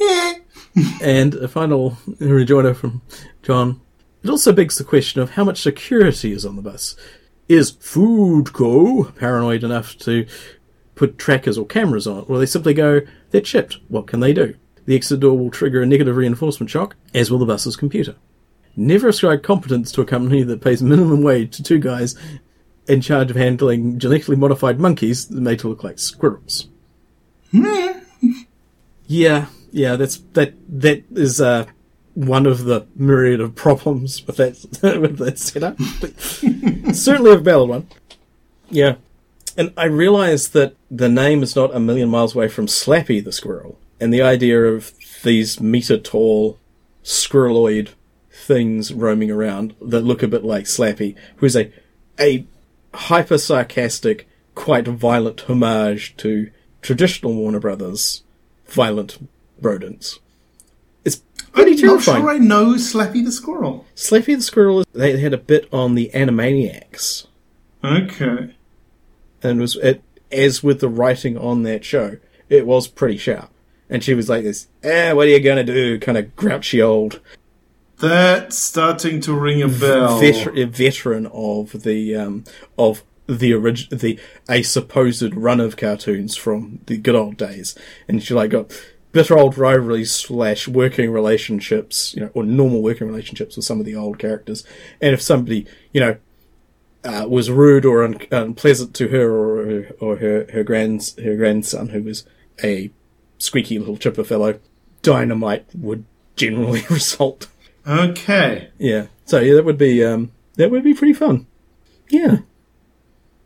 [1.02, 3.02] and a final rejoinder from
[3.42, 3.80] John.
[4.22, 6.96] It also begs the question of how much security is on the bus.
[7.48, 10.26] Is Foodco paranoid enough to
[10.96, 14.32] put trackers or cameras on it, or they simply go, they're chipped, what can they
[14.32, 14.54] do?
[14.86, 18.16] The exit door will trigger a negative reinforcement shock, as will the bus's computer.
[18.74, 22.14] Never ascribe competence to a company that pays minimum wage to two guys
[22.88, 26.68] in charge of handling genetically modified monkeys that made to look like squirrels.
[27.50, 28.00] Hmm.
[29.06, 31.66] yeah, yeah, that's that that is uh,
[32.14, 35.76] one of the myriad of problems with that with that setup.
[36.00, 36.18] But
[36.96, 37.88] certainly a valid one.
[38.70, 38.96] Yeah.
[39.58, 43.32] And I realise that the name is not a million miles away from Slappy the
[43.32, 46.58] squirrel, and the idea of these meter tall
[47.04, 47.90] squirreloid
[48.30, 51.70] things roaming around that look a bit like Slappy, who's a
[52.18, 52.46] a
[52.94, 56.50] hyper sarcastic, quite violent homage to
[56.80, 58.22] traditional Warner Brothers
[58.66, 59.18] violent
[59.66, 60.18] rodents.
[61.04, 63.84] It's pretty I'm not sure I know Slappy the Squirrel.
[63.94, 67.26] Slappy the Squirrel, they had a bit on the Animaniacs,
[67.84, 68.54] Okay.
[69.42, 70.02] and was it
[70.32, 72.16] as with the writing on that show,
[72.48, 73.50] it was pretty sharp.
[73.88, 75.98] And she was like this, eh, what are you gonna do?
[76.00, 77.20] Kind of grouchy old
[77.98, 80.18] That's starting to ring a bell.
[80.18, 82.44] veteran, a veteran of the um,
[82.76, 84.18] of the orig- the
[84.50, 87.76] a supposed run of cartoons from the good old days,
[88.08, 88.72] and she like got
[89.16, 93.86] bitter old rivalries slash working relationships, you know, or normal working relationships with some of
[93.86, 94.62] the old characters,
[95.00, 96.16] and if somebody you know
[97.04, 101.88] uh, was rude or un- unpleasant to her or or her her grands her grandson
[101.88, 102.24] who was
[102.62, 102.90] a
[103.38, 104.58] squeaky little chipper fellow,
[105.02, 106.04] dynamite would
[106.36, 107.48] generally result.
[107.86, 108.68] Okay.
[108.78, 109.06] Yeah.
[109.24, 111.46] So yeah, that would be um, that would be pretty fun.
[112.10, 112.38] Yeah.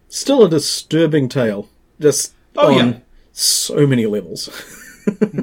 [0.08, 1.68] Still a disturbing tale.
[2.00, 2.98] Just Oh, on yeah.
[3.32, 4.48] so many levels.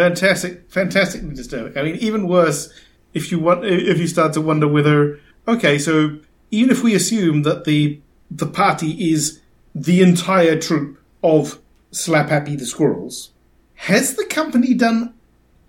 [0.00, 1.76] Fantastic, fantastically disturbing.
[1.76, 2.72] I mean, even worse
[3.12, 6.18] if you want if you start to wonder whether okay, so
[6.50, 9.40] even if we assume that the the party is
[9.74, 11.58] the entire troop of
[11.90, 13.32] Slap Happy the Squirrels,
[13.74, 15.12] has the company done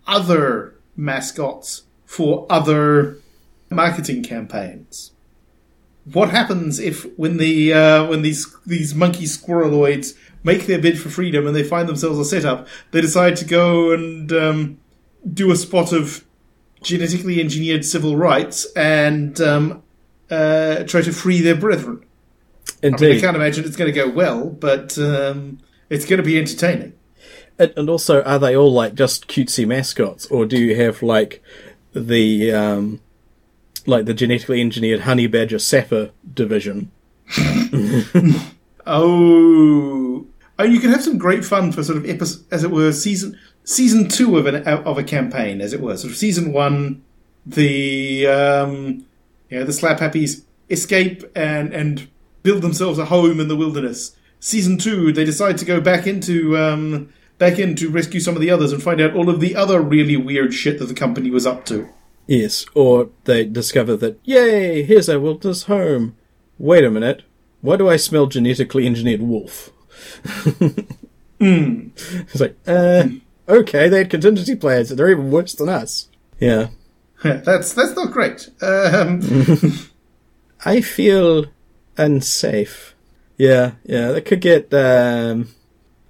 [0.08, 3.18] other mascots for other
[3.70, 5.11] marketing campaigns?
[6.06, 11.10] What happens if when the uh, when these these monkey squirreloids make their bid for
[11.10, 14.80] freedom and they find themselves a setup, they decide to go and um,
[15.32, 16.26] do a spot of
[16.82, 19.84] genetically engineered civil rights and um,
[20.32, 22.04] uh, try to free their brethren.
[22.84, 26.24] I, mean, I can't imagine it's going to go well, but um, it's going to
[26.24, 26.94] be entertaining.
[27.60, 31.44] and, and also, are they all like just cutesy mascots, or do you have like
[31.94, 33.02] the um,
[33.88, 36.92] like the genetically engineered honey badger sapper division?
[38.86, 40.26] Oh,
[40.58, 43.38] oh, you can have some great fun for sort of episode, as it were, season
[43.64, 45.98] season two of an of a campaign, as it were.
[45.98, 47.04] Sort of season one,
[47.46, 49.06] the um,
[49.50, 52.10] you know, the slap happies escape and and
[52.44, 54.16] build themselves a home in the wilderness.
[54.40, 58.42] Season two, they decide to go back into um, back in to rescue some of
[58.42, 61.30] the others and find out all of the other really weird shit that the company
[61.30, 61.88] was up to.
[62.28, 66.16] Yes, or they discover that, yay, here's our wilderness home.
[66.58, 67.24] Wait a minute,
[67.62, 69.72] why do I smell genetically engineered wolf?
[71.44, 73.08] It's like, uh,
[73.50, 76.08] okay, they had contingency plans, and they're even worse than us.
[76.40, 76.68] Yeah.
[77.24, 78.50] that's that's not great.
[78.62, 79.22] Um,
[80.66, 81.46] I feel
[81.98, 82.94] unsafe.
[83.38, 85.50] Yeah, yeah, that could get, um,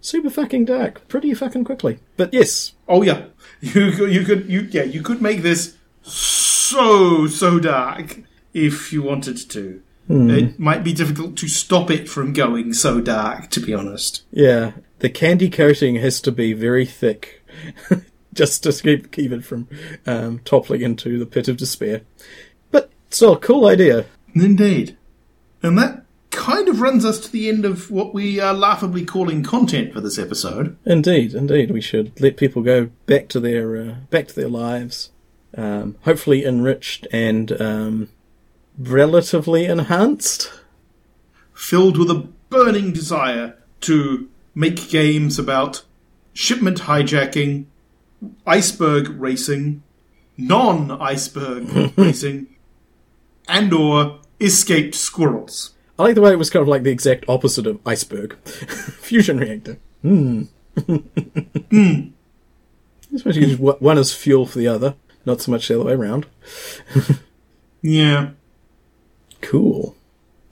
[0.02, 2.00] super fucking dark pretty fucking quickly.
[2.18, 3.26] But yes, Oh yeah,
[3.62, 8.22] you you could you yeah you could make this so so dark
[8.54, 9.82] if you wanted to.
[10.14, 14.24] It might be difficult to stop it from going so dark, to be honest.
[14.32, 17.46] yeah, the candy coating has to be very thick.
[18.34, 19.68] just to keep, keep it from
[20.06, 22.02] um, toppling into the pit of despair.
[22.72, 24.06] But still, a cool idea.
[24.34, 24.98] Indeed,
[25.62, 29.44] and that kind of runs us to the end of what we are laughably calling
[29.44, 30.78] content for this episode.
[30.86, 35.11] Indeed, indeed, we should let people go back to their uh, back to their lives,
[35.58, 38.10] um, hopefully enriched and um,
[38.78, 40.52] relatively enhanced.
[41.54, 45.84] filled with a burning desire to make games about
[46.34, 47.66] shipment hijacking,
[48.46, 49.84] iceberg racing,
[50.38, 52.48] non-iceberg racing,
[53.48, 55.74] and or escaped squirrels.
[56.00, 59.38] I like the way it was kind of like the exact opposite of iceberg fusion
[59.38, 59.78] reactor.
[60.04, 60.44] Hmm.
[63.14, 64.96] I suppose you use one as fuel for the other,
[65.26, 66.26] not so much the other way around.
[67.82, 68.32] Yeah.
[69.42, 69.96] Cool.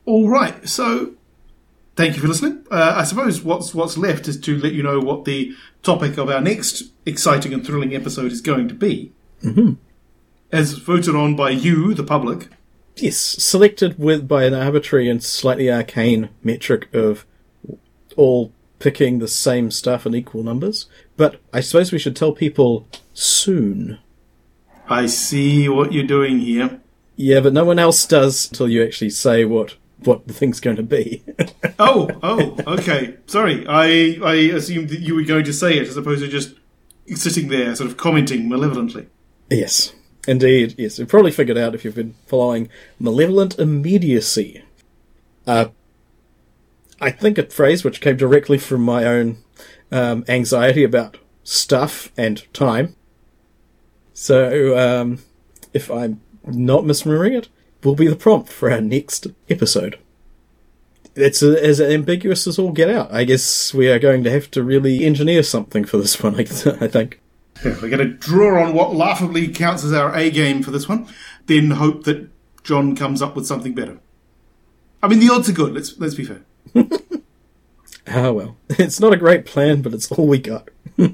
[0.06, 0.68] All right.
[0.68, 1.14] So,
[1.96, 2.66] thank you for listening.
[2.72, 5.54] Uh, I suppose what's what's left is to let you know what the
[5.84, 9.12] topic of our next exciting and thrilling episode is going to be,
[9.44, 9.74] mm-hmm.
[10.52, 12.48] as voted on by you, the public.
[12.96, 17.26] Yes, selected with by an arbitrary and slightly arcane metric of
[18.18, 20.88] all picking the same stuff in equal numbers.
[21.16, 24.00] But I suppose we should tell people soon.
[24.90, 26.82] I see what you're doing here.
[27.16, 30.78] Yeah, but no one else does until you actually say what what the thing's going
[30.78, 31.24] to be.
[31.82, 33.16] Oh, oh, okay.
[33.28, 36.56] Sorry, I I assumed that you were going to say it as opposed to just
[37.16, 39.08] sitting there, sort of commenting malevolently.
[39.50, 39.94] yes,
[40.28, 40.76] indeed.
[40.78, 42.68] Yes, you've probably figured out if you've been following
[43.00, 44.62] malevolent immediacy.
[45.48, 45.68] Uh,
[47.00, 49.38] I think a phrase which came directly from my own
[49.90, 52.96] um, anxiety about stuff and time.
[54.20, 55.20] So, um,
[55.74, 57.48] if I'm not misremembering it,
[57.86, 59.98] will be the prompt for our next episode.
[61.16, 63.14] It's a, as ambiguous as all get out.
[63.14, 66.42] I guess we are going to have to really engineer something for this one, I,
[66.42, 67.22] I think.
[67.64, 70.90] Yeah, we're going to draw on what laughably counts as our A game for this
[70.90, 71.08] one,
[71.46, 72.30] then hope that
[72.64, 74.02] John comes up with something better.
[75.02, 75.74] I mean, the odds are good.
[75.74, 76.42] Let's let's be fair.
[78.12, 78.58] Ah, well.
[78.72, 80.70] It's not a great plan, but it's all we got.
[80.98, 81.10] Yeah,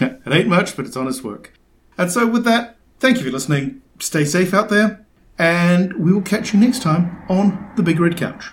[0.00, 1.52] it ain't much, but it's honest work.
[1.96, 3.82] And so, with that, thank you for listening.
[4.00, 5.04] Stay safe out there,
[5.38, 8.52] and we will catch you next time on the Big Red Couch.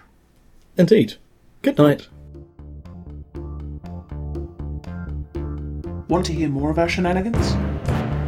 [0.77, 1.15] Indeed.
[1.61, 2.07] Good night.
[6.07, 7.55] Want to hear more of our shenanigans?